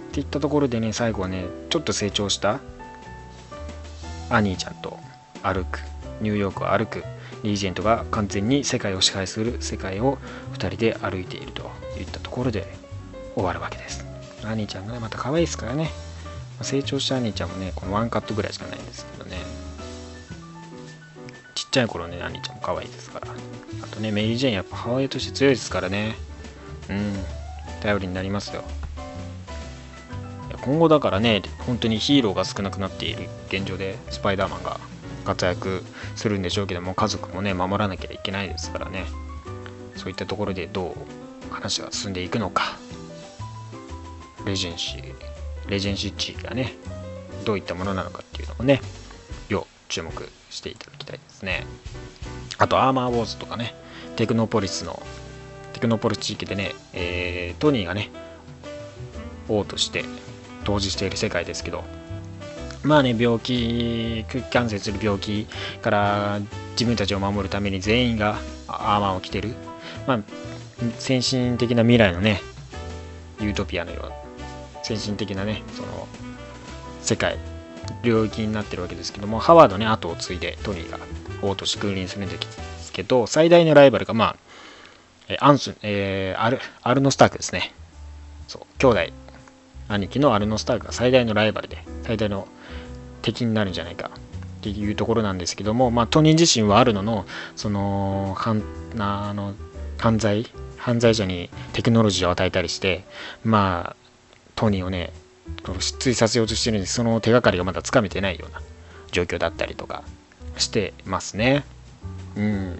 [0.09, 2.59] っていったところでね、最後はね、ちょっと成長した
[4.29, 4.97] アニーちゃんと
[5.43, 5.79] 歩く、
[6.21, 7.03] ニューヨークを歩く
[7.43, 10.17] リージェントが完全に世界を支配する世界を
[10.53, 12.84] 2人で歩いているといったところで
[13.35, 14.05] 終わるわけです。
[14.43, 15.91] アニーちゃんがね、また可愛いですからね。
[16.61, 19.37] 成長したアニーちゃんもね、このワンカットぐらいしかないんですけどね。
[21.53, 23.27] ちっちゃい頃ね、アニーちゃんも可愛いですから。
[23.83, 26.15] あとね、メリー・ジェーンやっぱ母親として強いですからね。
[26.89, 27.13] うん、
[27.81, 28.63] 頼りになりますよ。
[30.61, 34.79] 今後だからね、本当にヒーローが少なくなっている現状で、スパイダーマンが
[35.23, 35.83] 活躍
[36.15, 39.05] するんでしょうけども、家族もね、守らなきゃいけないですからね。
[39.95, 40.95] そういったところでど
[41.49, 42.77] う話が進んでいくのか。
[44.45, 45.13] レジェンシー、
[45.69, 46.73] レジェンシー地がね、
[47.45, 48.81] どういったものなのかっていうのをね、
[49.49, 51.65] 要注目していただきたいですね。
[52.57, 53.75] あと、アーマーウォーズとかね、
[54.15, 55.01] テクノポリスの、
[55.73, 58.09] テクノポリス地域でね、えートニーがね、
[59.49, 60.05] 王として
[60.63, 61.83] 統治している世界ですけど、
[62.83, 65.47] まあね、病気、空気感染する病気
[65.81, 66.39] から
[66.71, 69.55] 自分たちを守るために全員がアーマーを着てる。
[70.05, 70.19] まあ、
[70.99, 72.41] 先進的な未来のね、
[73.39, 74.15] ユートピアのような、
[74.85, 76.07] 先進的なね、その、
[77.01, 77.39] 世界、
[78.03, 80.99] 領域になってるわけですけども、ハワードね、後を継いでトニーが
[81.41, 82.37] 王として君臨するんで
[82.77, 84.35] すけど、最大のライバルが、ま
[85.27, 87.73] あ、アンス、えーアル、アルノ・スタークですね。
[88.47, 88.99] そう、兄弟、
[89.87, 92.47] 兄貴のアルノ・スタークが最大のライバルで、最大の
[93.23, 94.19] 敵になるんじゃないかっ
[94.61, 98.61] ていうところなんですけども、まあ、トニー自身はアルノの、その、犯
[98.99, 99.55] あの
[99.97, 100.45] 犯罪、
[100.77, 103.03] 犯罪者にテクノロジーを与えたりして、
[103.43, 104.04] まあ、
[104.55, 105.11] トニーをね、
[105.79, 108.61] 失墜させようとしてるんでその手がかりがまだつかめてないような
[109.11, 110.03] 状況だったりとか
[110.57, 111.63] してますね。
[112.35, 112.79] うん。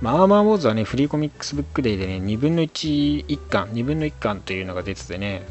[0.00, 5.46] まあ、アーマーウォーズはね、フリーコミックスブックデーでね、2分の1、1巻、2分の1巻というのが出ててね、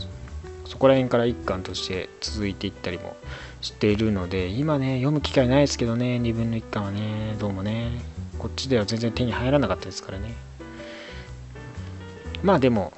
[0.66, 3.16] そこら辺から1巻として続いていったりも
[3.62, 8.02] しているので、今ね、読む機会ないですけどね、2分の1巻はね、どうもね、
[8.40, 10.34] こっちでは全然手に入らなかったですからね。
[12.44, 12.92] まあでも、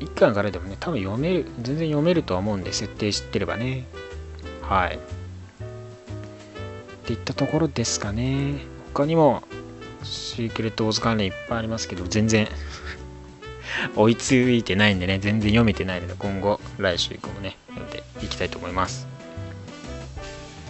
[0.00, 3.86] 1巻からでもね、多分読める、全然読めるとは思うんで、設定知ってればね。
[4.62, 4.96] はい。
[4.96, 4.98] っ
[7.04, 8.58] ていったところですかね。
[8.92, 9.42] 他にも、
[10.02, 12.48] シークレットウォーズ関連いっぱいありますけど、全然
[13.96, 19.06] 追いついてないんでね、全然読めてないので、今後、来週以降もね、読んでいきたいと思います。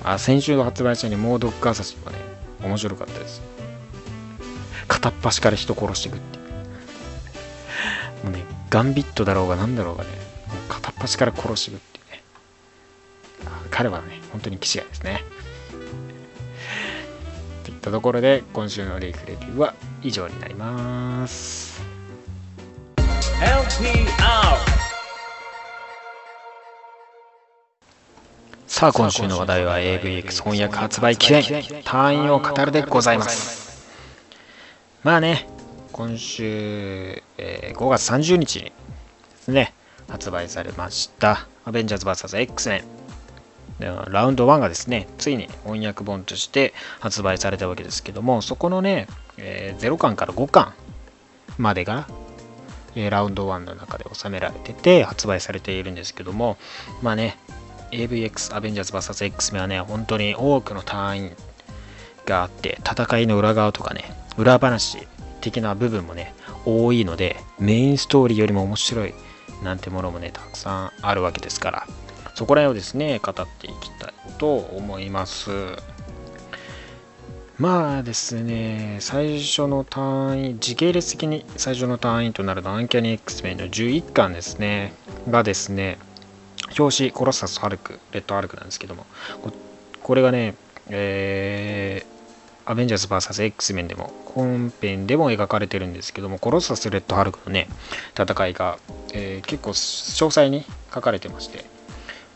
[0.05, 2.19] あ、先週の発売したね、モードックアサシンはね、
[2.63, 3.43] 面白かったです。
[4.87, 6.45] 片っ端から人殺していくっていう。
[8.25, 10.17] もうね、ガンビットだろうが何だろうがね、も
[10.69, 12.23] う片っ端から殺していくっていうね。
[13.47, 15.25] あ彼はね、本当に騎士がですね。
[17.65, 21.81] といったところで、今週のレイクレビューは以上になります。
[28.67, 31.43] さあ、今週の話題は AVX 翻訳発売記念、
[31.85, 33.87] 単位を語るでございます。
[35.03, 35.47] まあね、
[35.97, 38.73] 今週、えー5月30日にで
[39.41, 39.73] すね、
[40.11, 42.85] 発売されました、アベンジャーズ VS X メ
[43.81, 44.05] ン。
[44.11, 50.75] ラウンド1がですね、ついに翻訳本として発売されたわけですけども、そこのね、えー0巻から5巻
[51.57, 52.07] までが、
[52.95, 56.59] えーラウンド1の中で収められてて発売されているんですけども、
[57.01, 57.39] まあね、
[57.93, 61.31] AVX アベンジャーズ VS X メはね、本当に多くの単位
[62.27, 64.05] があって、戦いの裏側とかね、
[64.37, 64.99] 裏話
[65.41, 69.15] 的な部分もね、多いので、メインストーリーよりも面白い
[69.63, 71.87] なんてものもね、たくさんあるわけですから、
[72.35, 75.51] そこら辺をですね、語っていきたいと思います。
[77.59, 84.93] まあですね、最初の単位、時系列的に最初の単位となるのはアンキャニ X メインの11巻ですね、
[85.31, 85.99] がですね、
[86.79, 89.07] 表紙、コロッサス・ハルク、レッド・ハルクなんですけども、
[89.43, 89.53] こ
[90.03, 90.55] これがね、
[90.89, 92.16] えー
[92.67, 97.69] アベンジャーズ VSX 面でも本編でも描かれてるんですけどもコロッサス・レッド・ハルクのね
[98.19, 98.79] 戦いが、
[99.15, 99.75] えー、結構詳
[100.27, 101.65] 細に書かれてまして。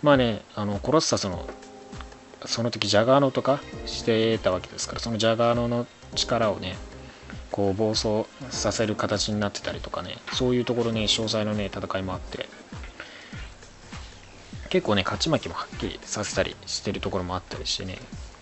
[0.03, 1.47] まあねあのコロッサスの
[2.47, 6.77] その時ジャガーノとかしてたわけですからそのジャガーノの力をね
[7.51, 12.49] こう暴走させる形になってたりとかねそういうところね詳細のね戦いもあって
[14.71, 17.99] 結構ね勝ち負けもはっきりさせたりしてるところもあったりしてね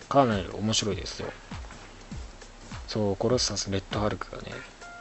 [0.07, 1.29] かなり面白いですよ。
[2.89, 4.51] そうコロッサスレッドハルクがね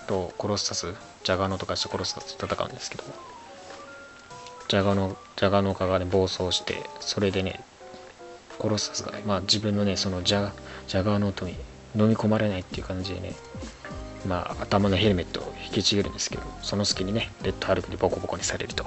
[0.06, 3.04] とコロッサスジャガーノとかしてコロッサスと戦うんですけど
[4.68, 7.64] ジャガノジャガノカがね暴走してそれでね
[8.58, 10.52] コロッサスが、ねまあ、自分のねそのジャ
[10.86, 11.52] ジャガーノートに
[11.96, 13.32] 飲み込まれないっていう感じでね
[14.26, 18.86] まあ頭のヘルメットを引きちぎるんですけどその隙にねレッドハルクにボコボコにされると。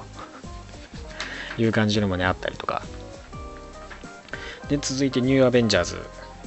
[1.58, 2.82] いう感じのもねあったりとか。
[4.70, 6.00] で続いてニューアベンジャーズ、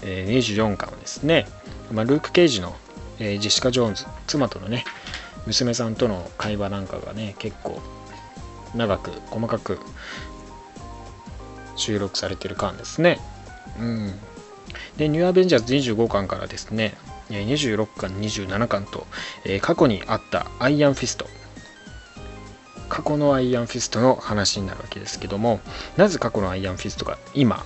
[0.02, 1.46] えー、24巻ですね、
[1.92, 2.74] まあ、ルーク・ケイジの、
[3.18, 4.84] えー、ジェシカ・ジョーンズ妻とのね
[5.46, 7.80] 娘さんとの会話なんかがね結構
[8.74, 9.78] 長く細かく
[11.76, 13.18] 収録されてる巻ですね。
[13.78, 14.12] うん。
[14.96, 16.94] で、ニューアベンジャーズ25巻からですね、
[17.30, 19.06] 26巻、27巻と、
[19.44, 21.26] えー、過去にあったアイアンフィスト。
[22.88, 25.60] 過去のアイアンフィストの話になるわけですけども、
[25.96, 27.64] なぜ過去のアイアンフィストが今、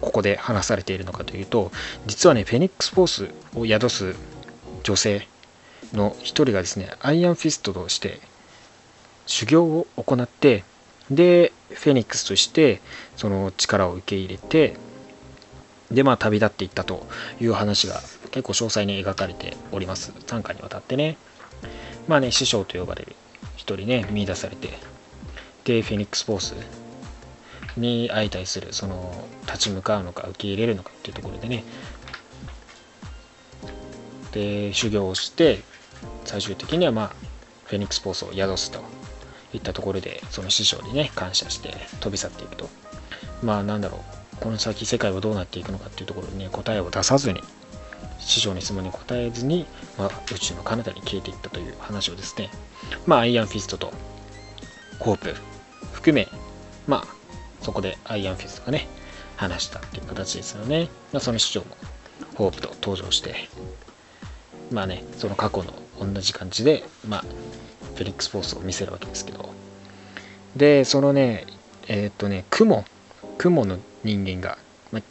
[0.00, 1.70] ここで話されているのかというと、
[2.06, 4.14] 実はね、フェニックスフォースを宿す
[4.82, 5.26] 女性
[5.92, 8.20] の一人がですね、アイアンフィストとして
[9.30, 10.64] 修行を行って
[11.10, 12.80] でフェニックスとして
[13.16, 14.76] その力を受け入れて
[15.90, 17.06] でまあ旅立っていったと
[17.40, 18.00] いう話が
[18.32, 20.12] 結構詳細に描かれております。
[20.26, 21.16] 短歌にわたってね。
[22.06, 23.16] まあね師匠と呼ばれる
[23.56, 24.78] 一人ね見出されて
[25.64, 26.54] でフェニックスフォース
[27.76, 31.64] に相対するその立ち向かうのか受け入れるのかっていうところでね。
[34.32, 35.60] で修行をして
[36.24, 37.14] 最終的にはまあ
[37.64, 38.80] フェニックスフォースを宿すと
[39.52, 42.68] いったところでその師匠にね感謝して飛び去っていくと。
[43.42, 44.20] まあなんだろう。
[44.40, 47.42] この先世界はどうなっていくのかっていうところにね答えを出さずに
[48.18, 49.66] 師匠に質問に答えずに、
[49.98, 52.50] まあ、宇宙の彼方に消えていったという話をですね。
[53.06, 53.92] まあアイアンフィストと
[54.98, 55.34] ホープ
[55.92, 56.28] 含め
[56.86, 57.19] まあ
[57.62, 58.88] そこでアイアンフィストがね
[59.36, 61.66] 話したっていう形ですよね、まあ、その師匠も
[62.34, 63.48] ホープと登場して。
[64.70, 67.24] まあねその過去の同じ感じでまあ
[67.94, 69.50] フェニックスフォースを見せるわけですけど。
[70.56, 71.46] でそのね
[71.86, 72.84] えー、っとね雲
[73.38, 74.58] 雲の人間が、
[74.92, 75.02] まあ、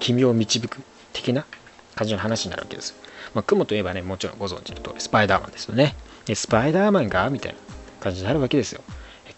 [0.00, 1.46] 君を導く的な
[1.94, 2.94] 感じの話になるわけです、
[3.32, 5.94] まあ、雲といえばねもちろんご存知の通りスパイダーマンですよね。
[6.26, 7.58] でスパイダーマンがみたいな
[8.00, 8.82] 感じになるわけですよ。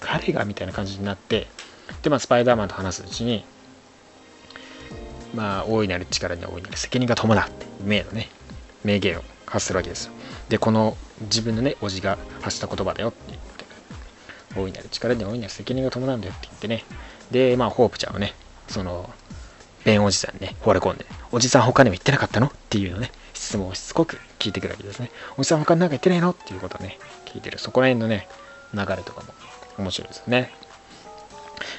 [0.01, 1.49] 彼がみたいな感じになって
[2.03, 3.45] でまあスパイダーマンと話すうちに
[5.35, 8.29] まあ大いなる力に大いなる責任が伴って名のね
[8.85, 10.13] 名言を発するわけですよ
[10.49, 13.65] でこの自分のね、おじが発した言葉だよって言って、
[14.57, 16.85] 大いなる力に大いなる責任が伴うんだよって言ってね、
[17.31, 18.35] で、まあ、ホープちゃんはね、
[18.69, 19.11] その、
[19.85, 25.11] ベンおじさんにね、惚れ込んで、おじさん他にも言ってなかったのっていうのね、質問をしつこく聞いてくるわけですね。
[25.37, 27.59] おじさん他に何か言ってないのっていうことをね、聞いてる。
[27.59, 28.29] そこら辺のね、
[28.75, 29.35] 流れとかも
[29.79, 30.53] 面白いですよね。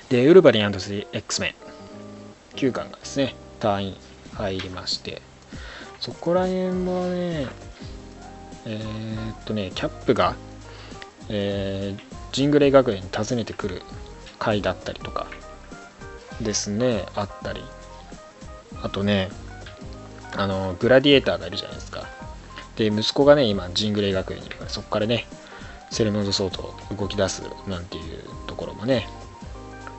[0.09, 1.55] で、ウルヴァリン &3X メン
[2.55, 3.95] 9巻がですね、隊員
[4.33, 5.21] 入りまして、
[5.99, 7.47] そこら辺もね、
[8.65, 10.35] えー、っとね、キャップが、
[11.29, 13.81] えー、ジングレイ学園に訪ねてくる
[14.37, 15.27] 回だったりとか
[16.41, 17.63] ですね、あったり。
[18.81, 19.29] あとね、
[20.35, 22.07] あの、グラディエーターがいるじゃないですか。
[22.75, 25.27] で、息子がね、今、ジングレイ学園にいるから、そこからね、
[25.91, 29.09] セレノードソート動き出すなんていうところもね、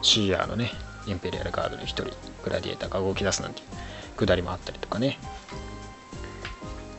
[0.03, 0.73] シーアーのね、
[1.07, 2.05] インペリアルガードの一人、
[2.45, 3.67] グラディエーターが動き出すなんていう
[4.17, 5.19] くだりもあったりとかね、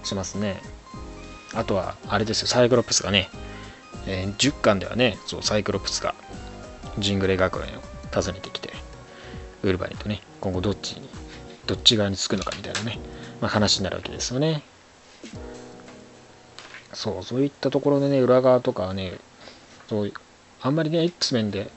[0.03, 0.61] しますね。
[1.53, 3.29] あとは、あれですよ、サイクロプスがね、
[4.07, 6.15] えー、10巻ではね、そう、サイクロプスが
[6.97, 7.81] ジングレ学園を
[8.13, 8.73] 訪ねてきて、
[9.63, 11.07] ウルヴァリンとね、今後どっちに、
[11.67, 12.99] どっち側につくのかみたいなね、
[13.39, 14.63] まあ、話になるわけですよね。
[16.93, 19.17] そう、そういったところでね、裏側とかはね、
[19.89, 20.13] そう、
[20.61, 21.69] あんまりね、X 面で、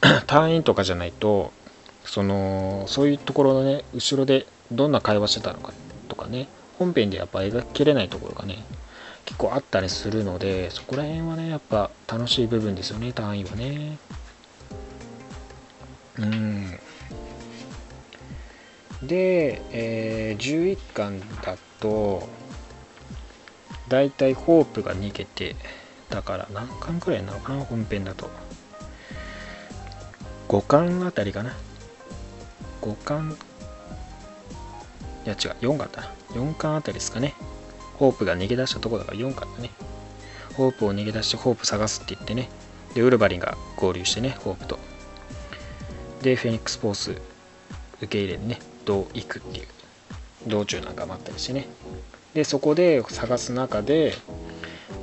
[0.26, 1.52] 隊員とかじゃないと、
[2.04, 5.72] その、そういうところのね、後ろでどんな会話してたのか
[6.08, 8.64] とかね、本編でやっぱ描ききれないところがね、
[9.24, 13.98] 結構あったりするので、そこら辺はね、やっぱ楽しい部分ですよね、単位はね。
[16.18, 16.78] うん。
[19.02, 22.28] で、えー、11巻だと、
[23.88, 25.56] だいたいホープが逃げて、
[26.10, 28.30] だから何巻くらいなのかな、本編だと。
[30.48, 31.54] 5巻あたりかな。
[32.80, 33.36] 5巻
[35.26, 36.02] いや違う4巻だ。
[36.02, 37.34] な4巻あたりですかね。
[37.96, 39.70] ホープが逃げ出したとこだから4巻だね。
[40.54, 42.48] ホープを逃げ出してホープ探すって言ってね。
[42.94, 44.78] でウルヴァリンが合流してねホープと。
[46.22, 47.10] でフェニックスフォース。
[48.00, 49.66] 受け入れにねどう行くっていう。
[50.46, 51.68] 道中なんかもあったりしてね。
[52.32, 54.14] でそこで探す中で、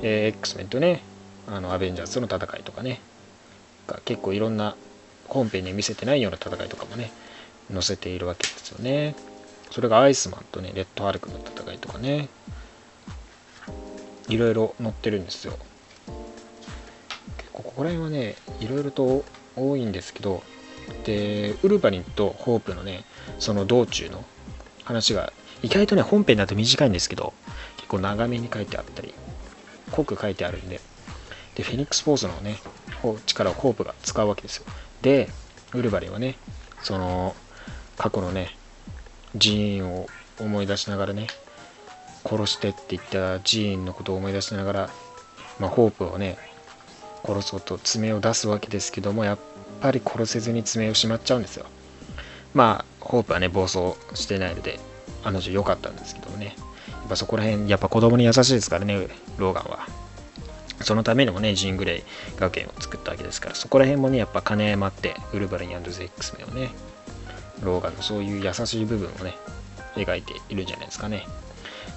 [0.01, 1.03] えー、X メンとね
[1.47, 2.99] あのアベンジャーズの戦いとかね。
[3.85, 4.75] が結構いろんな
[5.27, 7.11] 本編に見せてないような戦いとかもね
[7.71, 9.15] 載せているわけですよね。
[9.71, 12.29] それがアイスマンとねレッドハルクの戦いとかね
[14.29, 15.57] いろいろ載ってるんですよ。
[17.37, 20.43] 結構ここら辺はねいろいろと多いんですけど
[21.03, 23.05] でウルヴァリンとホープのね
[23.39, 24.23] その道中の
[24.83, 27.33] 話が意外とね本編だと短いんですけど
[27.77, 29.13] 結構長めに書いてあったり
[29.91, 30.79] 濃く書いてあるんで
[31.55, 32.57] でフェニックスフォースのね
[33.25, 34.65] 力をホープが使うわけですよ。
[35.05, 35.29] で
[35.75, 36.35] ウルヴァリンはね
[36.81, 37.35] その
[37.95, 38.57] 過去のね
[39.39, 40.07] 寺院を
[40.39, 41.27] 思い出しながらね
[42.25, 44.89] 殺してって言った寺院のことを思い出しながら、
[45.59, 46.39] まあ、ホープをね
[47.23, 49.39] 殺そうと爪を出すわけですけどもやっ
[49.79, 51.67] ぱり殺せずに爪をしまっちゃうんですよ。
[52.55, 54.79] まあホープはね暴走してないので
[55.23, 56.55] あの女良かったんですけどもね。
[56.87, 60.04] やっぱそこら辺やっぱ子供に優しいですからねローガンは。
[60.81, 62.03] そのためにもねジングレイ
[62.37, 66.69] 学園を作ったわけですからそこら辺もねやっぱ金余ってウルヴァリンゼックスメをね
[67.63, 69.35] ローガンのそういう優しい部分をね
[69.95, 71.25] 描いているんじゃないですかね。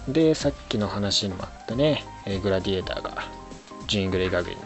[0.07, 2.05] でさっきの話にもあったね
[2.43, 3.25] グラディエーターが
[3.89, 4.63] ジングレイ学園に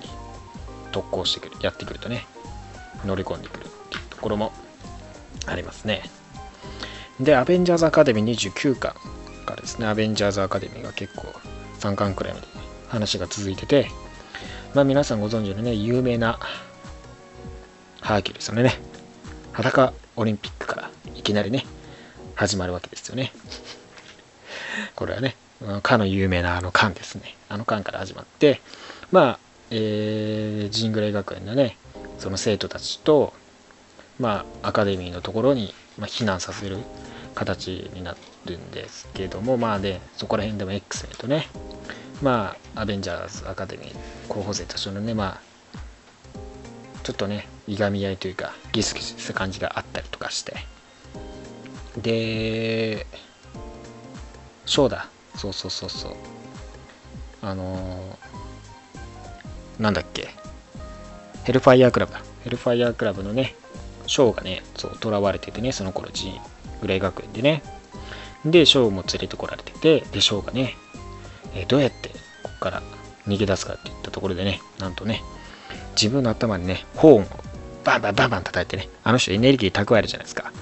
[0.93, 2.27] 特攻してくるやってくるとね
[3.05, 4.53] 乗り込んでくるっていうところも
[5.47, 6.03] ありますね。
[7.21, 8.95] でアベンジャーズアカデミー29巻
[9.47, 11.27] からですねアベンジャーズアカデミーが結構
[11.81, 12.47] 3巻くらいまで
[12.93, 13.89] 話が続いてて
[14.75, 16.39] まあ皆さんご存知のね有名な
[18.01, 18.79] ハーキュリスのね
[19.53, 21.65] 裸オリンピックからいきなりね
[22.35, 23.33] 始まるわけですよね。
[24.95, 25.37] これはね
[25.83, 27.37] かの有名なあの缶ですね。
[27.49, 28.61] あの缶から始まって
[29.11, 29.39] まあ
[29.71, 31.79] えー、ジングレイ学園のね
[32.19, 33.33] その生徒たちと
[34.19, 36.79] まあアカデミーのところに、まあ、避難させる
[37.35, 41.47] 形になるんですけどもまあねそこら辺でも X メンとね
[42.23, 43.95] まあアベンジャーズアカデミー
[44.29, 45.53] 候補生たちのねまあ
[47.03, 50.55] ちょっとねいがみ合いというかギスギスした感じがあったりとかして。
[52.01, 53.07] で
[54.65, 55.09] ショーだ。
[55.37, 56.13] そうそうそうそう。
[57.43, 60.29] あのー、なんだっけ。
[61.45, 62.15] ヘルファイヤークラブ
[62.45, 63.57] ヘルファイヤークラブのね
[64.07, 66.33] ショーがねそう囚われててねその頃ジーン
[66.81, 67.63] グレイ学園でね。
[68.45, 70.77] でショーも連れてこられててでショーがね、
[71.55, 72.09] えー、どうやって
[72.43, 72.83] ここから
[73.27, 75.23] 逃げ出すかっていったところでねなんとね
[75.95, 77.27] 自分の頭にねホーンを
[77.85, 80.53] バンバンバンバン叩いてねあの人エネルギー蓄えるじゃないですか。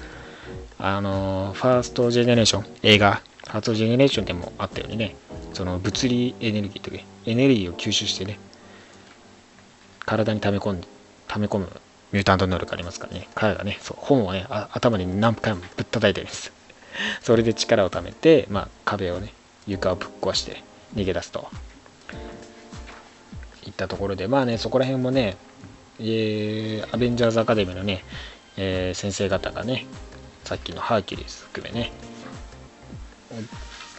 [0.78, 5.14] あのー、ファーストジェネレーション映画ファーストジェネレーションでもあったようにね
[5.52, 8.38] その物理エネルギーというエネルギーを吸収してね
[10.06, 10.88] 体に溜め込んで
[11.28, 11.68] 溜め込む
[12.12, 13.28] ミュータント能力ありますからね。
[13.34, 16.52] 彼がねそう本をね頭に何回もぶったたいてるんです。
[17.20, 19.32] それで力を貯めて、まあ、壁をね
[19.66, 20.62] 床をぶっ壊して
[20.94, 21.48] 逃げ出すと。
[23.66, 25.36] いったところでまあねそこら辺もね、
[25.98, 28.04] えー、アベンジャーズアカデミーのね、
[28.56, 29.86] えー、先生方がね
[30.44, 31.92] さっきのハーキュリス含めね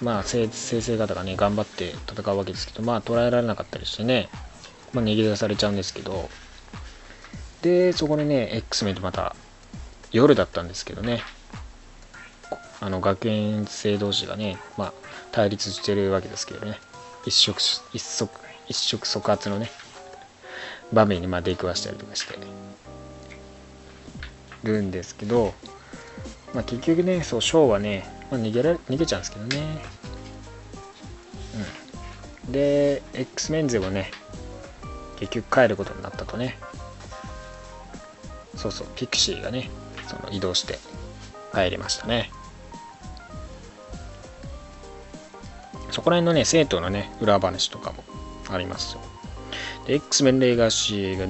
[0.02, 4.30] まあ先生方がね頑張って戦うわけですけどまあ捉えられなかったりしてね、
[4.94, 6.30] まあ、逃げ出されちゃうんですけど
[7.62, 9.36] でそこでね X メンとまた
[10.12, 11.22] 夜だったんですけどね
[12.82, 14.94] あの学園生同士がね、まあ、
[15.32, 16.80] 対立してるわけですけどね。
[17.26, 17.62] 一触
[17.94, 18.30] 一足
[18.68, 19.70] 一触即発のね
[20.92, 22.38] 場面にまあ出くわしたりとかして。
[24.64, 25.54] るんですけど、
[26.54, 29.82] まあ、結局ねそうショーはね、まあ、逃げら逃げちゃうんですけどね。
[32.48, 32.52] うん。
[32.52, 34.12] で X メン勢はね
[35.20, 36.58] 結局帰ることになったとね。
[38.56, 39.72] そうそうピクシーがね
[40.08, 40.78] その移動して
[41.54, 42.32] 帰りましたね。
[45.92, 48.04] そこら辺のね生徒のね裏話とかも
[48.50, 49.02] ありますよ
[49.86, 51.26] で X メンレガシーが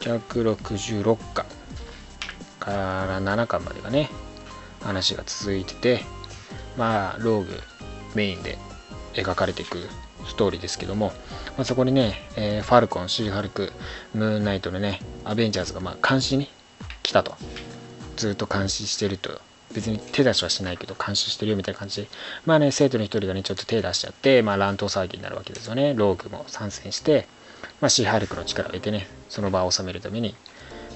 [0.00, 1.46] 266巻
[2.58, 4.10] から7巻までがね
[4.80, 6.00] 話が続いてて
[6.76, 7.60] まあローグ
[8.14, 8.58] メインで
[9.14, 9.78] 描かれていく
[10.26, 11.08] ストーリーですけども、
[11.56, 13.72] まあ、そこにね、えー、ファルコン、シーハルク、
[14.14, 16.50] ムーンナイトのね、アベンジャーズがまあ監視に
[17.02, 17.34] 来たと。
[18.16, 19.40] ずっと監視してると。
[19.74, 22.02] 別に手出しはしないけど監視してるよみたいな感じ。
[22.02, 22.08] で、
[22.46, 25.94] まあね、生徒の一人がね、ちょっと手出しちゃって、まあ乱闘騒ぎになるわけですよね。
[25.94, 27.26] ローグも参戦して、
[27.80, 30.34] まあシーハルクの力を得てね、その場を収めるために、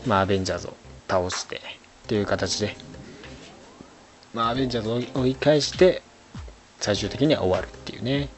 [0.06, 0.74] まあアベンジャーズを
[1.08, 1.60] 倒して、っ
[2.06, 2.76] ていう形で、
[4.34, 6.02] まあ、アベンジャーズを追い返して
[6.80, 8.28] 最終的には終わるっていうね。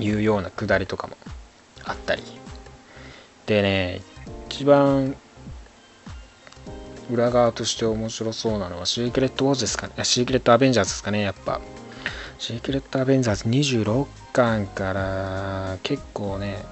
[0.00, 1.16] いうようなくだりとかも
[1.84, 2.22] あったり。
[3.46, 4.00] でね
[4.48, 5.16] 一番
[7.10, 9.92] 裏側として面白そうなのはシークレットウォーズですかね。
[10.04, 11.60] シークレットアベンジャーズですかねやっぱ。
[12.38, 16.64] シークレットアベンジャーズ26巻から結構ね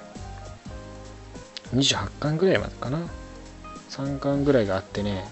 [1.73, 2.99] 28巻ぐらいまでかな。
[3.89, 5.25] 3巻ぐらいがあってね。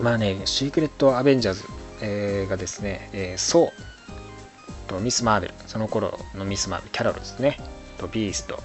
[0.00, 1.64] まあねシークレットアベンジャーズ、
[2.02, 7.58] えー、がですね、えー、ソーとミス・マーベルその頃のミス・マーベルキャロルですね。
[7.98, 8.62] とビースト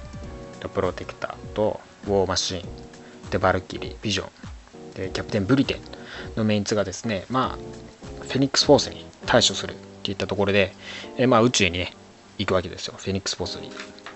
[0.59, 2.80] とプロテクターとウォーマシーン。
[3.31, 4.29] でバルキリービジョン。
[4.93, 5.79] でキャプテンブリテン
[6.35, 10.73] のメンツがですねまあフェニックス・フォースに対処するっていったところで、
[11.17, 11.93] え、まあ宇宙にね
[12.37, 12.95] 行くわけですよ。
[12.97, 13.69] フェニックス・フォースに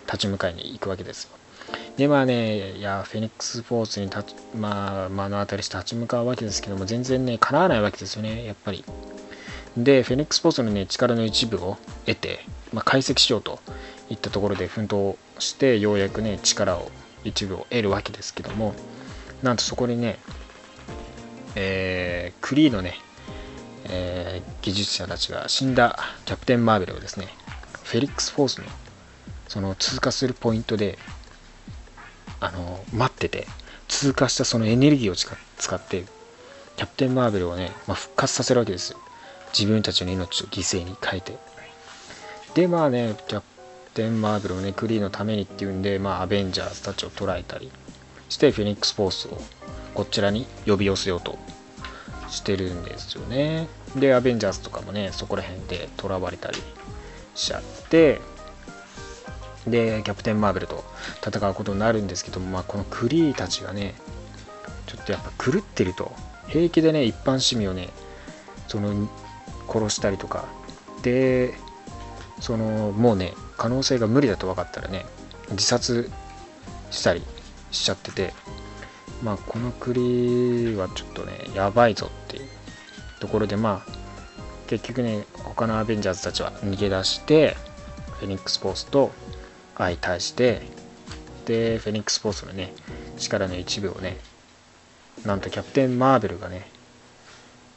[0.06, 1.30] 立ち向かいに行くわけですよ。
[1.98, 8.84] でまあねいやフェニックス・フォースに立まあ目の当たりして立ち向かうわけですけども全然ね叶わないわけですよねやっぱり。
[9.78, 12.40] でフェニックス・フォースのね力の一部を得て、
[12.74, 13.60] まあ、解析しようと
[14.10, 16.90] いったところで奮闘してようやくね力を
[17.24, 18.74] 一部を得るわけですけども。
[19.46, 20.18] なんとそこにね、
[21.54, 22.96] えー、クリーのね、
[23.88, 27.28] えー、技術者たちが死んだキャプテン・マーベルをですね
[27.84, 28.66] フェリックス・フォースの
[29.48, 30.98] その通過するポイントで
[32.40, 33.46] あの待ってて
[33.88, 36.06] 通過したそのエネルギーを使って
[36.76, 39.00] キャプテン・マーベルをね、まあ、復活させるわけですよ。
[39.58, 41.38] 自分たちの命を犠牲に変えて。
[42.56, 43.46] でまあねキャプ
[43.94, 47.72] テン・マーベルをねクリーのためにっていうんでまあアベンジャーズたちを捕らえたり。
[48.30, 49.38] してフェニックス・フォースを
[49.94, 51.38] こちらに呼び寄せようと
[52.30, 53.68] してるんですよね。
[53.96, 56.62] でアベンジャーズとかもねそこら辺で囚われたり
[57.34, 58.20] しちゃって
[59.68, 60.84] でキャプテン・マーベルと
[61.26, 63.96] 戦うことになるんですけども、まあ、このクリーたちがね
[64.86, 66.12] ちょっとやっぱ狂ってると。
[66.48, 67.90] 平気でね一般市民をね
[68.68, 69.10] その
[69.68, 70.46] 殺したりとか。
[71.02, 71.54] で
[72.40, 75.06] そのもうね可能性が無理だと分かったらね
[75.52, 76.10] 自殺
[76.92, 77.22] したり
[77.76, 78.34] しちゃってて
[79.24, 82.50] まあこの栗はちょっとねやばいぞっていう
[83.20, 83.92] ところでまあ
[84.68, 87.56] 結局ね他のアベンジャーズたちは逃げ出して
[88.20, 89.12] フェニックス・フォースと
[89.78, 90.62] 相対して
[91.46, 92.74] でフェニックス・フォースのね
[93.18, 94.18] 力の一部をね
[95.26, 96.68] なんとキャプテン・マーベルがね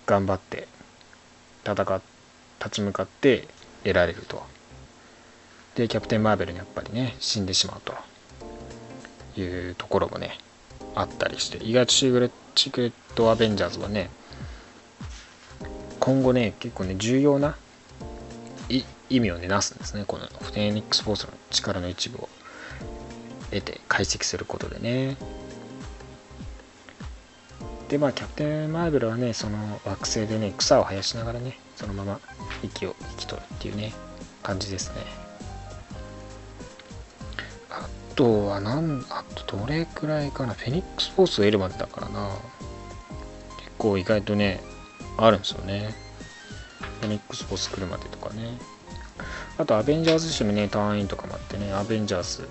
[0.06, 0.68] 頑張って
[1.64, 2.00] 戦っ
[2.58, 3.46] 立ち向かって
[3.84, 4.42] 得られると。
[5.76, 7.94] でキャプテン・マーベルにやっぱりね死んでしまうと。
[9.40, 10.38] いうところもね
[10.94, 12.12] あったりして意外とシー
[12.72, 14.10] クレット・アベンジャーズはね
[16.00, 17.56] 今後ね結構ね重要な
[19.10, 22.28] 意味をねなすんですねこのフェニックス・フォースの力の一部を
[23.50, 25.16] 得て解析することでね。
[27.88, 32.20] でまあキャプテン・マーベルはねその惑星でね草を生やしながらねそのまま
[32.62, 33.94] 息を引き取るっていうね
[34.42, 35.27] 感じですね。
[38.18, 40.52] とはなんあとどれくらいかな。
[40.52, 42.30] フェニックス・フォースを得るまでだからな。
[43.58, 44.60] 結構意外とね
[45.16, 45.94] あるんですよね。
[47.00, 48.58] フェニックス・フォース来るまでとかね。
[49.56, 51.72] あとアベンジャーズ誌のね単位とかもあってね。
[51.72, 52.48] アベンジャーズ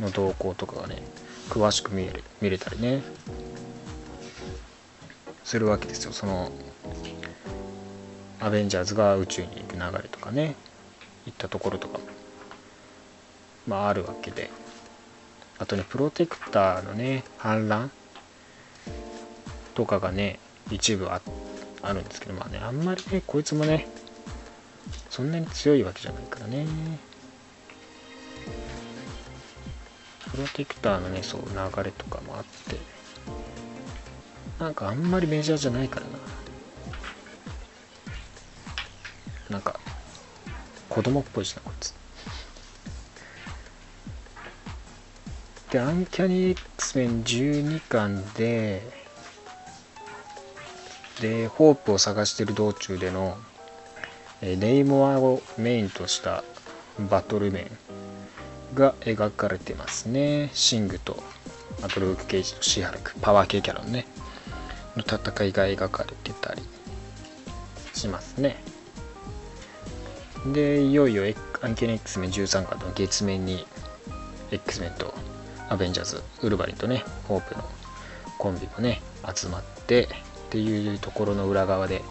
[0.00, 1.02] の動向とかがね
[1.50, 3.02] 詳しく見える見れたりね。
[5.44, 6.12] するわけですよ。
[6.12, 6.50] その
[8.40, 10.56] アベンジャーズが宇宙に行く流れとかね。
[11.26, 12.04] いったところとかも。
[13.66, 14.50] まああるわけで。
[15.58, 17.90] あとねプロテクターのね反乱
[19.74, 20.38] とかがね
[20.70, 21.20] 一部あ
[21.82, 23.86] あるんですけどまあねあんまりねこいつもね
[25.10, 26.66] そんなに強いわけじゃないからね。
[30.30, 32.76] プロテクターのねそう流れとかもあって
[34.58, 36.18] なんかあんまりメジャーじゃないからな。
[39.50, 39.78] なんか
[40.88, 41.94] 子供っぽいしなこいつ。
[45.70, 48.82] でアンキャニー X メン12巻で
[51.20, 53.36] でホープを探している道中での
[54.40, 56.44] ネイモアをメインとした
[57.10, 57.70] バトル面
[58.74, 60.50] が描かれてますね。
[60.52, 61.22] シングと
[61.82, 64.06] あとルーク・ケイジとシーハルクパワー系キャラのね。
[64.96, 66.62] の戦いが描かれてたり
[67.94, 68.62] しますね。
[70.52, 71.24] でいよいよ
[71.62, 73.66] アンケネ X メン13巻の月面に
[74.50, 75.14] X メンと
[75.68, 77.64] アベンジャーズウルヴァリンとねホープの
[78.38, 79.00] コンビもね
[79.34, 80.08] 集まってっ
[80.50, 82.02] ていうところの裏側で、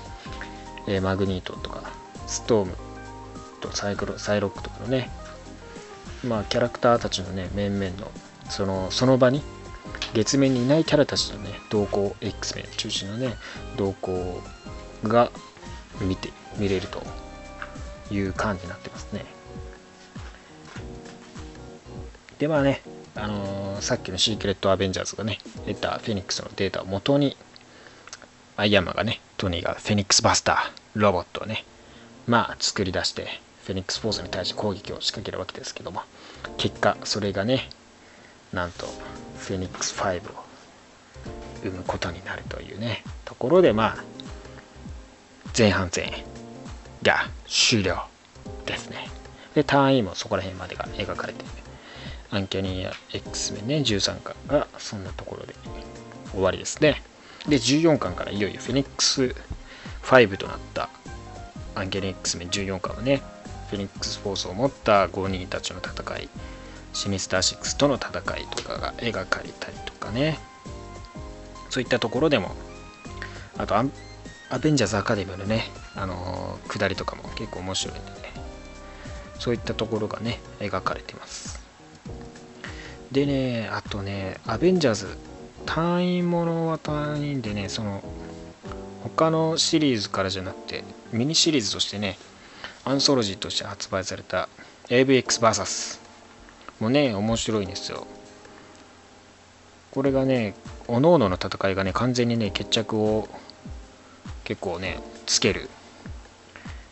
[0.88, 1.84] えー、マグニートとか
[2.28, 2.76] ストーム
[3.62, 5.10] とサイクロサイロックとかのね
[6.24, 8.12] まあキャラクターたちのね面々の
[8.49, 9.41] そのその場に
[10.14, 13.36] 月面にいないキャラたちのね動向 X メン中心のね
[13.78, 14.41] 動向
[15.04, 15.32] が
[16.01, 17.01] 見て見れると
[18.12, 19.26] いう感じになってますね。
[22.39, 22.82] でまあね
[23.16, 27.38] あのー、さっきのシークレットアベンジャーズがね得たフェニックスのデータを元に
[28.57, 31.64] アイアンマンがねトニーがフェニックスバスターロボットをね
[32.28, 33.28] まあ作り出して
[33.66, 36.01] フェニックスフォースに対して攻撃を仕掛けるわけですけども
[36.57, 37.70] 結果それがね
[38.51, 38.88] なんと
[39.38, 40.43] フェニックス5を
[41.64, 44.03] 生むことになるというねところでまあ
[45.57, 46.11] 前半戦
[47.03, 48.05] が終了
[48.66, 49.07] ですね。
[49.53, 51.45] で単位もそこら辺までが描かれて
[52.34, 55.53] アンキャニーや X メンね13巻がそんなところで
[56.31, 57.03] 終わりですね。
[57.47, 59.36] で14巻からいよいよフェニックス
[60.01, 60.89] 5となった
[61.75, 63.21] アンキャニー X メン14巻はね
[63.69, 66.29] フェニックスフォースを持った5人たちの戦い
[66.93, 70.39] シミスター6との戦いとかが描かれたりとかね。
[71.69, 72.55] そういったところでも
[73.57, 73.84] あとア
[74.59, 75.65] ベンジャーズアカデミーのね
[75.95, 78.34] あのー、下りとかも結構面白いんでね。
[79.38, 81.62] そういったところがね描かれてます。
[83.14, 85.18] でねあとねアベンジャーズ
[85.68, 88.03] 単位ものは単位でねその
[89.03, 92.18] 他のシリーズからじゃなくてミニシリーズとしてね
[92.84, 94.49] アンソロジーとして発売された
[94.89, 95.99] AVXVS
[96.80, 98.07] もね面白いんですよ。
[99.91, 100.55] これがね
[100.88, 103.30] 各々の戦いがね完全にね決着を
[104.43, 105.70] 結構ねつける。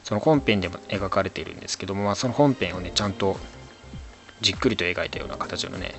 [0.04, 3.38] その本編でも描かれているんですけども、まあ、その本編をねちゃんと
[4.42, 5.94] じっくりと描いたような形のね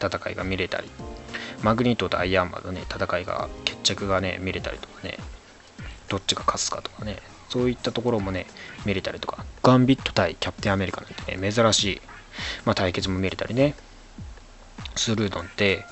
[0.00, 0.90] 戦いが見れたり
[1.62, 5.18] マグニートとアイアンマンのね戦いが決着がね見れたりとかね
[6.08, 7.18] どっちが勝つかとかね
[7.48, 8.46] そういったところもね
[8.84, 12.00] 見れたりとかガンビット対キャプテンアメリカなんてね珍しい、
[12.64, 13.74] まあ、対決も見れたりね
[14.96, 15.84] するので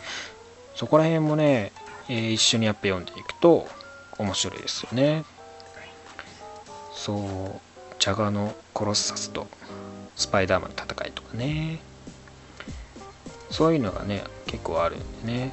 [0.74, 1.72] そこら辺もね、
[2.08, 3.68] えー、一緒にやっぱ読んでいくと
[4.18, 5.24] 面白いですよね。
[6.92, 7.60] そう
[7.98, 9.46] ジャガのコロッサスと
[10.16, 11.80] スパイダーマンの戦いとかね。
[13.54, 15.52] そういうのがね結構あるんでね。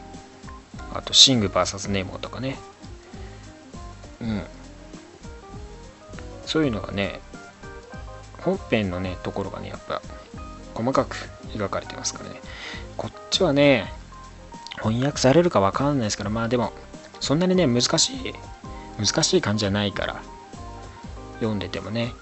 [0.91, 2.58] あとシング VS ネモとかね。
[4.20, 4.41] うん。
[6.47, 7.20] そういうのがね
[8.39, 10.02] 本編のねところがねやっぱ
[10.74, 11.16] 細かく
[11.54, 12.41] 描かれてますからね。
[12.97, 13.93] こっちはね
[14.82, 16.32] 翻訳されるかわかんないですから。
[16.32, 16.74] まあでも
[17.20, 18.34] そんなにね難しい
[18.97, 20.24] 難しい感じじゃないから
[21.36, 22.14] 読んでてもね。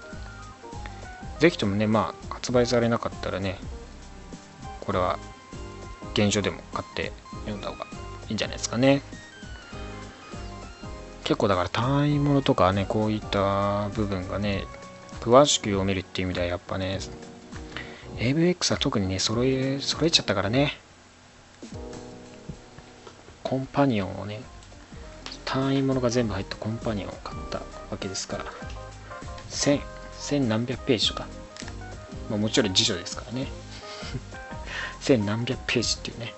[1.38, 3.56] ぜひともねまあ発売されなかったらね
[4.82, 5.18] これは
[6.14, 7.12] 現状でも買って
[7.46, 7.86] 読んだ方が
[8.28, 9.02] いいんじゃないですかね。
[11.24, 14.64] 結構だから単位ものとかねこういった部分がね
[15.20, 16.98] 詳しく読めるっていう意味ではやっぱね
[18.16, 20.78] AVX は特にね揃え揃えちゃったからね。
[23.44, 24.42] コンパニオンをね
[25.44, 27.58] 単位ものが全部入ったコンパニオンを買った
[27.90, 28.44] わけですから。
[29.50, 29.80] 1000、
[30.20, 31.26] 1000何百ページとか、
[32.28, 33.48] まあ、もちろん辞書ですからね。
[35.00, 36.34] 千何百ページっていうね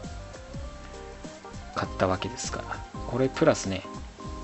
[1.74, 2.76] 買ったわけですから。
[3.08, 3.82] これプラスね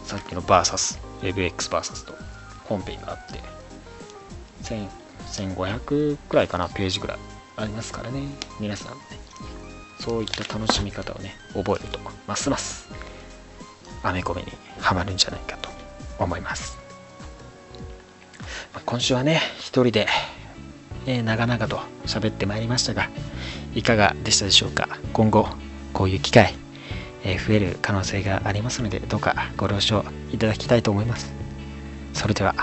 [0.05, 2.15] さっきの VS AVXVS と
[2.65, 3.41] 本編があって
[5.33, 7.19] 1500くらいかなページぐらい。
[7.57, 8.21] ありますからね
[8.61, 9.01] 皆さんね。
[10.01, 12.89] そういった楽しみ方をね覚えるとますます
[14.03, 14.49] アメコミに
[14.81, 15.69] はまるんじゃないかと
[16.19, 16.79] 思います、
[18.87, 20.07] 今週はね一人で、
[21.07, 23.09] えー、長々と喋ってまいりましたが
[23.75, 24.89] いかがでしたでしょうか？
[25.13, 25.49] 今後
[25.93, 26.55] こういう機会、
[27.25, 31.33] え、増える可能性がありますのでどうかご了承いただきたいと思います。
[32.15, 32.55] それでは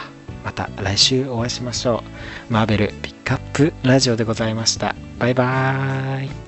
[0.44, 2.04] また来週お会いしましょ
[2.50, 2.54] う。
[2.54, 4.96] マーベルピックアップラジオでございました。
[5.18, 6.45] バイバーイ。